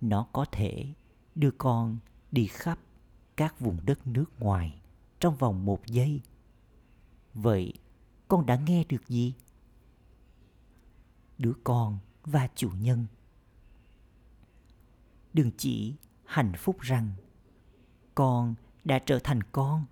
Nó 0.00 0.26
có 0.32 0.44
thể 0.52 0.94
đưa 1.34 1.50
con 1.50 1.98
đi 2.32 2.46
khắp 2.46 2.78
các 3.36 3.60
vùng 3.60 3.86
đất 3.86 4.06
nước 4.06 4.40
ngoài 4.40 4.80
trong 5.20 5.36
vòng 5.36 5.64
một 5.64 5.86
giây. 5.86 6.20
Vậy 7.34 7.72
con 8.28 8.46
đã 8.46 8.56
nghe 8.56 8.84
được 8.84 9.08
gì? 9.08 9.34
Đứa 11.38 11.54
con 11.64 11.98
và 12.22 12.48
chủ 12.54 12.70
nhân 12.80 13.06
đừng 15.32 15.50
chỉ 15.56 15.94
hạnh 16.24 16.52
phúc 16.56 16.80
rằng 16.80 17.12
con 18.14 18.54
đã 18.84 18.98
trở 18.98 19.18
thành 19.24 19.42
con, 19.52 19.84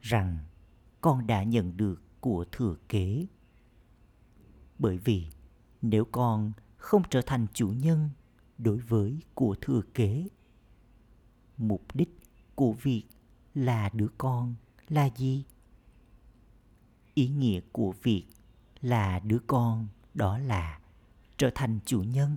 rằng 0.00 0.38
con 1.00 1.26
đã 1.26 1.42
nhận 1.42 1.76
được 1.76 2.02
của 2.20 2.44
thừa 2.52 2.76
kế 2.88 3.26
bởi 4.78 4.98
vì 4.98 5.26
nếu 5.82 6.04
con 6.04 6.52
không 6.76 7.02
trở 7.10 7.22
thành 7.22 7.46
chủ 7.54 7.68
nhân 7.68 8.10
đối 8.58 8.78
với 8.78 9.20
của 9.34 9.56
thừa 9.60 9.82
kế, 9.94 10.28
mục 11.56 11.82
đích 11.94 12.18
của 12.54 12.72
việc 12.72 13.04
là 13.54 13.90
đứa 13.92 14.08
con 14.18 14.54
là 14.88 15.10
gì? 15.16 15.44
Ý 17.14 17.28
nghĩa 17.28 17.60
của 17.72 17.94
việc 18.02 18.26
là 18.80 19.18
đứa 19.18 19.38
con 19.46 19.88
đó 20.14 20.38
là 20.38 20.80
trở 21.36 21.50
thành 21.54 21.78
chủ 21.86 22.02
nhân. 22.02 22.36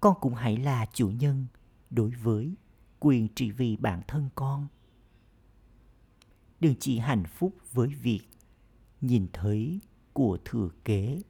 Con 0.00 0.16
cũng 0.20 0.34
hãy 0.34 0.56
là 0.56 0.86
chủ 0.92 1.10
nhân 1.10 1.46
đối 1.90 2.10
với 2.10 2.54
quyền 3.00 3.28
trị 3.28 3.50
vì 3.50 3.76
bản 3.76 4.02
thân 4.08 4.28
con. 4.34 4.66
Đừng 6.60 6.74
chỉ 6.80 6.98
hạnh 6.98 7.24
phúc 7.26 7.54
với 7.72 7.88
việc 7.88 8.22
nhìn 9.00 9.26
thấy 9.32 9.80
của 10.12 10.38
thừa 10.44 10.68
kế. 10.84 11.22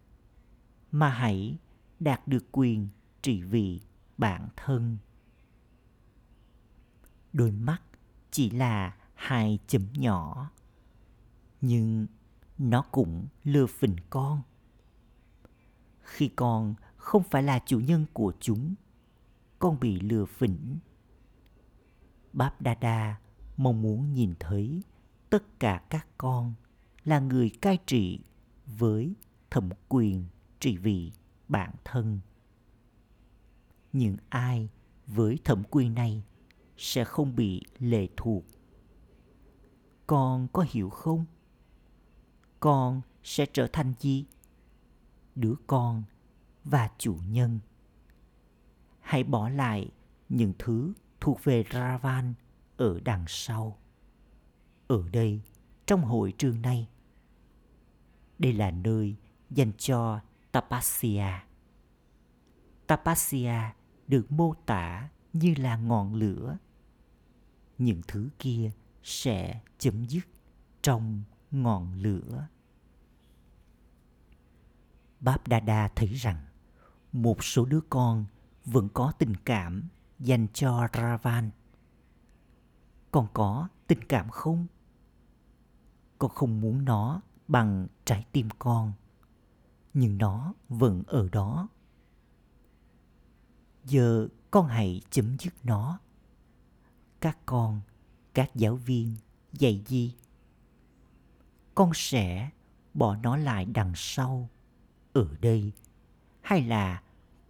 Mà 0.93 1.09
hãy 1.09 1.59
đạt 2.01 2.29
được 2.29 2.45
quyền 2.53 2.89
trị 3.23 3.43
vì 3.43 3.81
bản 4.19 4.49
thân. 4.57 4.99
Đôi 7.33 7.51
mắt 7.51 7.83
chỉ 8.31 8.51
là 8.51 8.97
hai 9.15 9.59
chấm 9.67 9.83
nhỏ, 9.93 10.51
nhưng 11.61 12.07
nó 12.59 12.83
cũng 12.83 13.27
lừa 13.45 13.67
phình 13.67 13.97
con. 14.11 14.43
Khi 16.01 16.29
con 16.29 16.75
không 16.97 17.23
phải 17.31 17.43
là 17.43 17.59
chủ 17.67 17.81
nhân 17.81 18.07
của 18.13 18.33
chúng, 18.41 18.75
con 19.59 19.81
bị 19.81 20.01
lừa 20.01 20.25
phỉnh 20.25 20.79
báp 22.33 22.63
đa 22.63 22.75
đa 22.75 23.17
mong 23.57 23.83
muốn 23.83 24.13
nhìn 24.13 24.35
thấy 24.41 24.83
tất 25.31 25.61
cả 25.61 25.83
các 25.91 26.07
con 26.19 26.55
là 27.05 27.19
người 27.19 27.51
cai 27.51 27.79
trị 27.87 28.21
với 28.79 29.15
thẩm 29.51 29.71
quyền 29.89 30.25
trị 30.61 30.77
vì 30.77 31.13
bản 31.49 31.75
thân. 31.85 32.21
Những 33.93 34.17
ai 34.29 34.69
với 35.07 35.39
thẩm 35.45 35.63
quyền 35.71 35.95
này 35.95 36.23
sẽ 36.77 37.05
không 37.05 37.37
bị 37.37 37.63
lệ 37.79 38.09
thuộc? 38.17 38.45
Con 40.07 40.49
có 40.53 40.65
hiểu 40.69 40.91
không? 40.91 41.25
Con 42.61 43.01
sẽ 43.23 43.47
trở 43.53 43.67
thành 43.73 43.93
gì? 43.99 44.25
Đứa 45.35 45.55
con 45.67 46.03
và 46.65 46.91
chủ 46.99 47.17
nhân. 47.29 47.59
Hãy 49.01 49.25
bỏ 49.25 49.49
lại 49.49 49.91
những 50.29 50.53
thứ 50.59 50.93
thuộc 51.21 51.45
về 51.45 51.65
ravan 51.73 52.35
ở 52.77 53.01
đằng 53.01 53.25
sau. 53.29 53.79
Ở 54.87 55.09
đây, 55.13 55.41
trong 55.87 56.03
hội 56.03 56.35
trường 56.39 56.63
này 56.63 56.89
đây 58.41 58.53
là 58.53 58.71
nơi 58.71 59.17
dành 59.51 59.73
cho 59.79 60.21
tapasya. 60.53 61.45
Tapasya 62.87 63.75
được 64.09 64.33
mô 64.33 64.55
tả 64.67 65.09
như 65.33 65.55
là 65.59 65.77
ngọn 65.77 66.15
lửa. 66.15 66.59
Những 67.79 68.01
thứ 68.09 68.29
kia 68.39 68.71
sẽ 69.03 69.61
chấm 69.79 70.05
dứt 70.05 70.29
trong 70.83 71.23
ngọn 71.51 71.95
lửa. 71.95 72.47
Báp 75.21 75.49
đa 75.49 75.61
đa 75.61 75.89
thấy 75.97 76.09
rằng 76.09 76.47
một 77.13 77.45
số 77.45 77.65
đứa 77.65 77.81
con 77.81 78.25
vẫn 78.65 78.89
có 78.95 79.13
tình 79.19 79.37
cảm 79.45 79.89
dành 80.19 80.47
cho 80.53 80.89
ravan. 80.95 81.51
Con 83.11 83.27
có 83.33 83.69
tình 83.87 84.05
cảm 84.05 84.31
không? 84.31 84.67
Con 86.19 86.31
không 86.31 86.61
muốn 86.61 86.85
nó 86.85 87.21
bằng 87.51 87.87
trái 88.05 88.27
tim 88.33 88.49
con. 88.59 88.93
Nhưng 89.95 90.19
nó 90.19 90.55
vẫn 90.69 91.03
ở 91.07 91.29
đó. 91.33 91.69
Giờ 93.85 94.29
con 94.51 94.67
hãy 94.67 95.03
chấm 95.11 95.37
dứt 95.39 95.55
nó. 95.65 95.99
Các 97.21 97.39
con, 97.47 97.81
các 98.35 98.51
giáo 98.55 98.77
viên, 98.77 99.17
dạy 99.53 99.85
gì? 99.87 100.15
Con 101.75 101.91
sẽ 101.95 102.51
bỏ 102.95 103.17
nó 103.17 103.37
lại 103.37 103.65
đằng 103.65 103.93
sau, 103.95 104.49
ở 105.13 105.29
đây. 105.41 105.73
Hay 106.41 106.63
là 106.63 107.03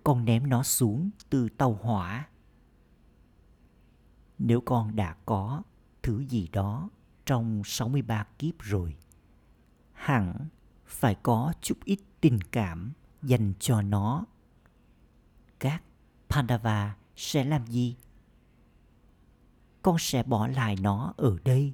con 0.04 0.24
ném 0.24 0.48
nó 0.48 0.62
xuống 0.62 1.10
từ 1.30 1.48
tàu 1.48 1.78
hỏa? 1.82 2.28
Nếu 4.38 4.60
con 4.60 4.96
đã 4.96 5.16
có 5.26 5.62
thứ 6.02 6.18
gì 6.18 6.48
đó 6.52 6.90
trong 7.26 7.62
63 7.64 8.26
kiếp 8.38 8.58
rồi 8.58 8.96
hẳn 10.00 10.48
phải 10.86 11.14
có 11.22 11.52
chút 11.60 11.78
ít 11.84 11.98
tình 12.20 12.40
cảm 12.40 12.92
dành 13.22 13.52
cho 13.58 13.82
nó. 13.82 14.26
Các 15.58 15.82
pandava 16.28 16.96
sẽ 17.16 17.44
làm 17.44 17.66
gì? 17.66 17.96
Con 19.82 19.96
sẽ 19.98 20.22
bỏ 20.22 20.46
lại 20.46 20.76
nó 20.80 21.14
ở 21.16 21.36
đây 21.44 21.72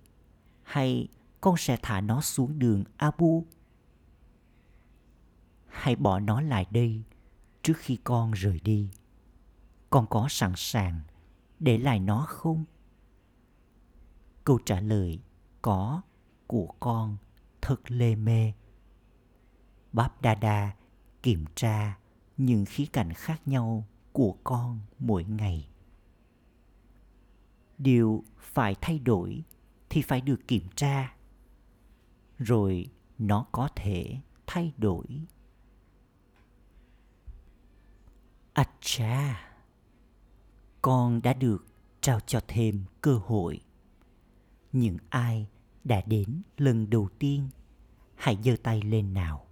hay 0.62 1.08
con 1.40 1.56
sẽ 1.56 1.78
thả 1.82 2.00
nó 2.00 2.20
xuống 2.20 2.58
đường 2.58 2.84
abu? 2.96 3.46
Hãy 5.66 5.96
bỏ 5.96 6.20
nó 6.20 6.40
lại 6.40 6.66
đây 6.70 7.02
trước 7.62 7.76
khi 7.76 7.96
con 8.04 8.32
rời 8.32 8.60
đi. 8.60 8.90
Con 9.90 10.06
có 10.06 10.26
sẵn 10.30 10.52
sàng 10.56 11.00
để 11.58 11.78
lại 11.78 12.00
nó 12.00 12.26
không? 12.28 12.64
Câu 14.44 14.58
trả 14.66 14.80
lời 14.80 15.20
có 15.62 16.02
của 16.46 16.74
con 16.80 17.16
thật 17.66 17.90
lê 17.90 18.14
mê 18.14 18.52
báp 19.92 20.22
đa 20.22 20.34
đa 20.34 20.74
kiểm 21.22 21.44
tra 21.54 21.98
những 22.36 22.64
khía 22.64 22.84
cạnh 22.92 23.12
khác 23.12 23.48
nhau 23.48 23.86
của 24.12 24.36
con 24.44 24.80
mỗi 24.98 25.24
ngày. 25.24 25.68
Điều 27.78 28.24
phải 28.38 28.74
thay 28.80 28.98
đổi 28.98 29.44
thì 29.90 30.02
phải 30.02 30.20
được 30.20 30.48
kiểm 30.48 30.62
tra 30.76 31.16
rồi 32.38 32.86
nó 33.18 33.46
có 33.52 33.68
thể 33.76 34.20
thay 34.46 34.72
đổi. 34.76 35.06
Acha, 38.52 39.50
con 40.82 41.22
đã 41.22 41.32
được 41.32 41.66
trao 42.00 42.20
cho 42.20 42.40
thêm 42.48 42.84
cơ 43.00 43.20
hội. 43.24 43.60
Những 44.72 44.96
ai 45.08 45.46
đã 45.84 46.00
đến 46.06 46.42
lần 46.56 46.90
đầu 46.90 47.08
tiên, 47.18 47.48
hãy 48.16 48.38
giơ 48.44 48.56
tay 48.62 48.82
lên 48.82 49.14
nào. 49.14 49.46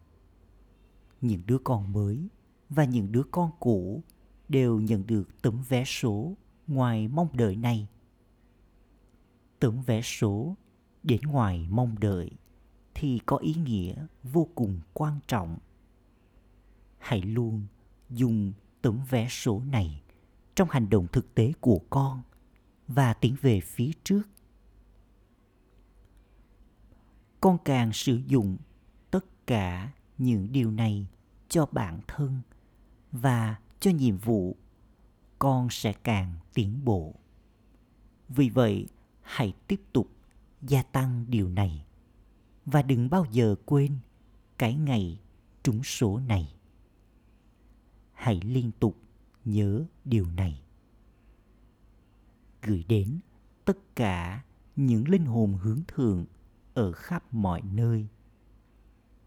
Những 1.20 1.42
đứa 1.46 1.58
con 1.64 1.92
mới 1.92 2.28
và 2.68 2.84
những 2.84 3.12
đứa 3.12 3.22
con 3.30 3.50
cũ 3.60 4.02
đều 4.48 4.80
nhận 4.80 5.06
được 5.06 5.42
tấm 5.42 5.62
vé 5.68 5.84
số 5.84 6.36
ngoài 6.66 7.08
mong 7.08 7.28
đợi 7.32 7.56
này. 7.56 7.88
Tấm 9.58 9.82
vé 9.82 10.02
số 10.02 10.56
đến 11.02 11.20
ngoài 11.20 11.66
mong 11.70 11.98
đợi 12.00 12.30
thì 12.94 13.20
có 13.26 13.36
ý 13.36 13.54
nghĩa 13.54 14.06
vô 14.22 14.48
cùng 14.54 14.80
quan 14.92 15.18
trọng. 15.26 15.58
Hãy 16.98 17.22
luôn 17.22 17.66
dùng 18.10 18.52
tấm 18.82 19.00
vé 19.10 19.28
số 19.30 19.60
này 19.60 20.02
trong 20.54 20.68
hành 20.70 20.90
động 20.90 21.06
thực 21.12 21.34
tế 21.34 21.52
của 21.60 21.80
con 21.90 22.22
và 22.88 23.14
tiến 23.14 23.36
về 23.40 23.60
phía 23.60 23.90
trước 24.04 24.22
con 27.44 27.58
càng 27.64 27.92
sử 27.92 28.20
dụng 28.26 28.56
tất 29.10 29.46
cả 29.46 29.92
những 30.18 30.52
điều 30.52 30.70
này 30.70 31.06
cho 31.48 31.66
bản 31.72 32.00
thân 32.06 32.40
và 33.12 33.56
cho 33.80 33.90
nhiệm 33.90 34.16
vụ, 34.16 34.56
con 35.38 35.68
sẽ 35.70 35.92
càng 35.92 36.34
tiến 36.54 36.84
bộ. 36.84 37.14
Vì 38.28 38.48
vậy, 38.48 38.86
hãy 39.22 39.54
tiếp 39.68 39.80
tục 39.92 40.10
gia 40.62 40.82
tăng 40.82 41.24
điều 41.28 41.48
này 41.48 41.86
và 42.66 42.82
đừng 42.82 43.10
bao 43.10 43.26
giờ 43.30 43.54
quên 43.64 43.98
cái 44.58 44.74
ngày 44.74 45.18
trúng 45.62 45.84
số 45.84 46.18
này. 46.18 46.54
Hãy 48.12 48.40
liên 48.44 48.70
tục 48.80 48.96
nhớ 49.44 49.84
điều 50.04 50.26
này. 50.26 50.62
Gửi 52.62 52.84
đến 52.88 53.18
tất 53.64 53.96
cả 53.96 54.42
những 54.76 55.08
linh 55.08 55.24
hồn 55.24 55.58
hướng 55.62 55.80
thượng 55.88 56.24
ở 56.74 56.92
khắp 56.92 57.34
mọi 57.34 57.62
nơi. 57.62 58.06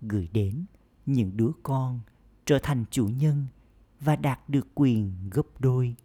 Gửi 0.01 0.29
đến 0.33 0.65
những 1.05 1.37
đứa 1.37 1.51
con 1.63 1.99
trở 2.45 2.59
thành 2.63 2.85
chủ 2.91 3.07
nhân 3.07 3.45
và 3.99 4.15
đạt 4.15 4.49
được 4.49 4.67
quyền 4.75 5.29
gấp 5.31 5.47
đôi. 5.59 5.95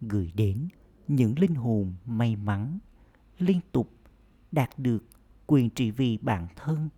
Gửi 0.00 0.32
đến 0.34 0.68
những 1.08 1.38
linh 1.38 1.54
hồn 1.54 1.94
may 2.04 2.36
mắn 2.36 2.78
liên 3.38 3.60
tục 3.72 3.90
đạt 4.52 4.78
được 4.78 5.04
quyền 5.46 5.70
trị 5.70 5.90
vì 5.90 6.18
bản 6.18 6.48
thân 6.56 6.88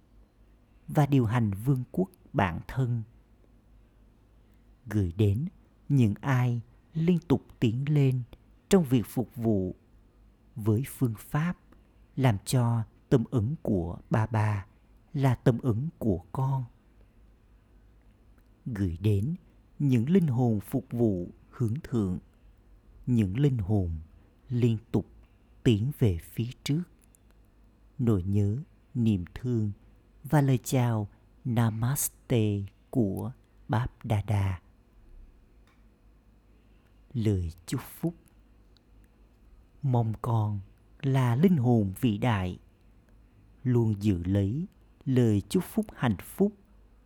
và 0.88 1.06
điều 1.06 1.26
hành 1.26 1.50
vương 1.64 1.84
quốc 1.92 2.10
bản 2.32 2.60
thân. 2.68 3.02
Gửi 4.86 5.12
đến 5.16 5.48
những 5.88 6.14
ai 6.20 6.60
liên 6.94 7.18
tục 7.28 7.46
tiến 7.60 7.84
lên 7.88 8.22
trong 8.68 8.84
việc 8.84 9.06
phục 9.06 9.36
vụ 9.36 9.76
với 10.56 10.84
phương 10.86 11.14
pháp 11.18 11.56
làm 12.16 12.36
cho 12.44 12.82
tâm 13.12 13.24
ứng 13.30 13.54
của 13.62 13.98
ba 14.10 14.26
ba 14.26 14.66
là 15.12 15.34
tâm 15.34 15.58
ứng 15.58 15.88
của 15.98 16.24
con. 16.32 16.64
Gửi 18.66 18.98
đến 19.00 19.34
những 19.78 20.10
linh 20.10 20.26
hồn 20.26 20.60
phục 20.60 20.86
vụ 20.90 21.28
hướng 21.50 21.74
thượng, 21.82 22.18
những 23.06 23.38
linh 23.38 23.58
hồn 23.58 23.90
liên 24.48 24.78
tục 24.92 25.06
tiến 25.62 25.92
về 25.98 26.18
phía 26.32 26.50
trước. 26.64 26.82
Nỗi 27.98 28.22
nhớ, 28.22 28.56
niềm 28.94 29.24
thương 29.34 29.72
và 30.24 30.40
lời 30.40 30.58
chào 30.64 31.08
Namaste 31.44 32.62
của 32.90 33.32
Báp 33.68 34.04
Đà 34.04 34.22
Đà. 34.22 34.60
Lời 37.12 37.52
chúc 37.66 37.80
phúc. 38.00 38.14
Mong 39.82 40.12
con 40.22 40.60
là 41.02 41.36
linh 41.36 41.56
hồn 41.56 41.92
vĩ 42.00 42.18
đại 42.18 42.58
luôn 43.62 44.02
giữ 44.02 44.22
lấy 44.24 44.66
lời 45.04 45.42
chúc 45.48 45.64
phúc 45.64 45.86
hạnh 45.94 46.16
phúc 46.20 46.52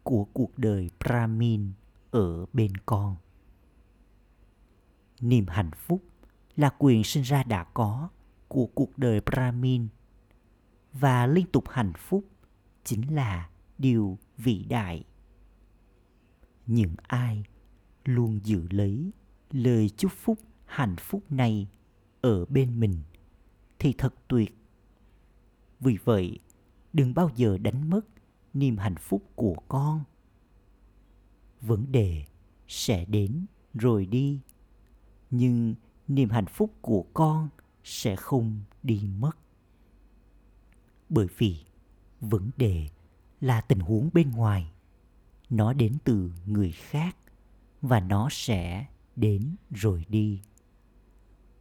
của 0.02 0.24
cuộc 0.24 0.59
đời 0.59 0.90
Brahmin 1.00 1.72
ở 2.11 2.46
bên 2.52 2.76
con. 2.76 3.16
Niềm 5.20 5.46
hạnh 5.48 5.70
phúc 5.76 6.02
là 6.57 6.70
quyền 6.78 7.04
sinh 7.04 7.22
ra 7.22 7.42
đã 7.42 7.64
có 7.64 8.09
của 8.48 8.66
cuộc 8.66 8.98
đời 8.98 9.20
Brahmin 9.20 9.88
và 10.92 11.26
liên 11.26 11.46
tục 11.46 11.64
hạnh 11.68 11.92
phúc 11.96 12.24
chính 12.84 13.14
là 13.14 13.50
điều 13.78 14.18
vĩ 14.36 14.64
đại. 14.64 15.04
Những 16.66 16.94
ai 17.02 17.44
luôn 18.04 18.40
giữ 18.44 18.66
lấy 18.70 19.11
lời 19.50 19.90
chúc 19.96 20.12
phúc 20.12 20.38
hạnh 20.64 20.96
phúc 20.96 21.22
này 21.32 21.68
ở 22.20 22.44
bên 22.44 22.80
mình 22.80 22.98
thì 23.78 23.92
thật 23.98 24.14
tuyệt. 24.28 24.59
Vì 25.80 25.98
vậy, 26.04 26.38
đừng 26.97 27.14
bao 27.14 27.30
giờ 27.36 27.59
đánh 27.59 27.90
mất 27.90 28.01
niềm 28.55 28.76
hạnh 28.76 28.97
phúc 28.97 29.22
của 29.34 29.57
con. 29.68 30.05
Vấn 31.61 31.92
đề 31.92 32.24
sẽ 32.68 33.05
đến 33.05 33.47
rồi 33.74 34.07
đi, 34.07 34.40
nhưng 35.30 35.74
niềm 36.09 36.30
hạnh 36.30 36.47
phúc 36.47 36.72
của 36.80 37.05
con 37.14 37.49
sẽ 37.84 38.16
không 38.16 38.61
đi 38.82 39.09
mất. 39.18 39.38
Bởi 41.09 41.26
vì 41.38 41.57
vấn 42.20 42.51
đề 42.57 42.88
là 43.40 43.61
tình 43.61 43.80
huống 43.80 44.11
bên 44.12 44.30
ngoài 44.30 44.72
nó 45.51 45.72
đến 45.72 45.97
từ 46.05 46.32
người 46.47 46.72
khác 46.72 47.16
và 47.82 48.01
nó 48.01 48.28
sẽ 48.30 48.86
đến 49.16 49.57
rồi 49.70 50.05
đi 50.09 50.42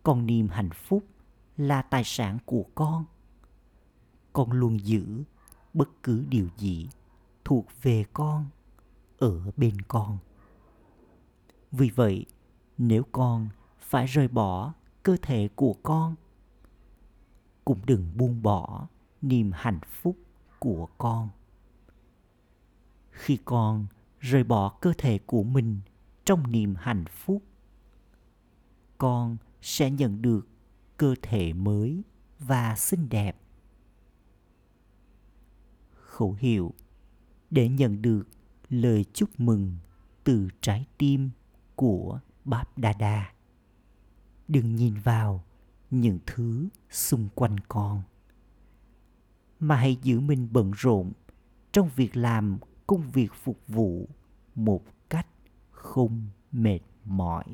còn 0.04 0.26
niềm 0.26 0.48
hạnh 0.48 0.70
phúc 0.74 1.06
là 1.58 1.82
tài 1.82 2.04
sản 2.04 2.38
của 2.46 2.66
con 2.76 3.06
con 4.36 4.52
luôn 4.52 4.80
giữ 4.86 5.24
bất 5.74 5.90
cứ 6.04 6.26
điều 6.30 6.48
gì 6.58 6.90
thuộc 7.46 7.66
về 7.82 8.06
con 8.14 8.46
ở 9.18 9.52
bên 9.58 9.82
con. 9.82 10.18
Vì 11.72 11.90
vậy, 11.90 12.26
nếu 12.78 13.04
con 13.12 13.50
phải 13.80 14.06
rời 14.06 14.28
bỏ 14.28 14.74
cơ 15.04 15.18
thể 15.22 15.50
của 15.56 15.76
con, 15.84 16.16
cũng 17.66 17.80
đừng 17.86 18.12
buông 18.16 18.42
bỏ 18.42 18.88
niềm 19.22 19.52
hạnh 19.54 19.80
phúc 19.90 20.18
của 20.60 20.88
con. 20.98 21.30
Khi 23.12 23.38
con 23.46 23.86
rời 24.20 24.44
bỏ 24.44 24.70
cơ 24.70 24.94
thể 24.98 25.20
của 25.26 25.44
mình 25.44 25.80
trong 26.26 26.52
niềm 26.52 26.76
hạnh 26.76 27.06
phúc, 27.06 27.44
con 28.98 29.38
sẽ 29.62 29.92
nhận 29.92 30.22
được 30.22 30.48
cơ 30.98 31.16
thể 31.22 31.54
mới 31.54 32.02
và 32.40 32.76
xinh 32.76 33.10
đẹp 33.10 33.38
khẩu 36.16 36.34
hiệu 36.40 36.74
để 37.50 37.70
nhận 37.70 38.02
được 38.02 38.24
lời 38.70 39.06
chúc 39.14 39.40
mừng 39.40 39.78
từ 40.24 40.48
trái 40.62 40.86
tim 40.98 41.30
của 41.76 42.20
Báp 42.46 42.78
Đa 42.78 42.94
Đa. 42.94 43.34
Đừng 44.48 44.76
nhìn 44.76 44.94
vào 44.94 45.44
những 45.92 46.20
thứ 46.26 46.68
xung 46.90 47.30
quanh 47.36 47.56
con, 47.68 48.02
mà 49.60 49.76
hãy 49.76 49.98
giữ 50.02 50.20
mình 50.20 50.48
bận 50.52 50.72
rộn 50.78 51.12
trong 51.72 51.90
việc 51.96 52.18
làm 52.18 52.58
công 52.88 53.12
việc 53.12 53.34
phục 53.44 53.60
vụ 53.68 54.10
một 54.56 54.84
cách 55.10 55.28
không 55.72 56.28
mệt 56.52 56.80
mỏi. 57.06 57.46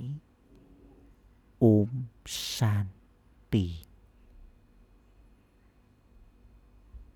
Om 1.59 1.87
Shanti 2.25 3.90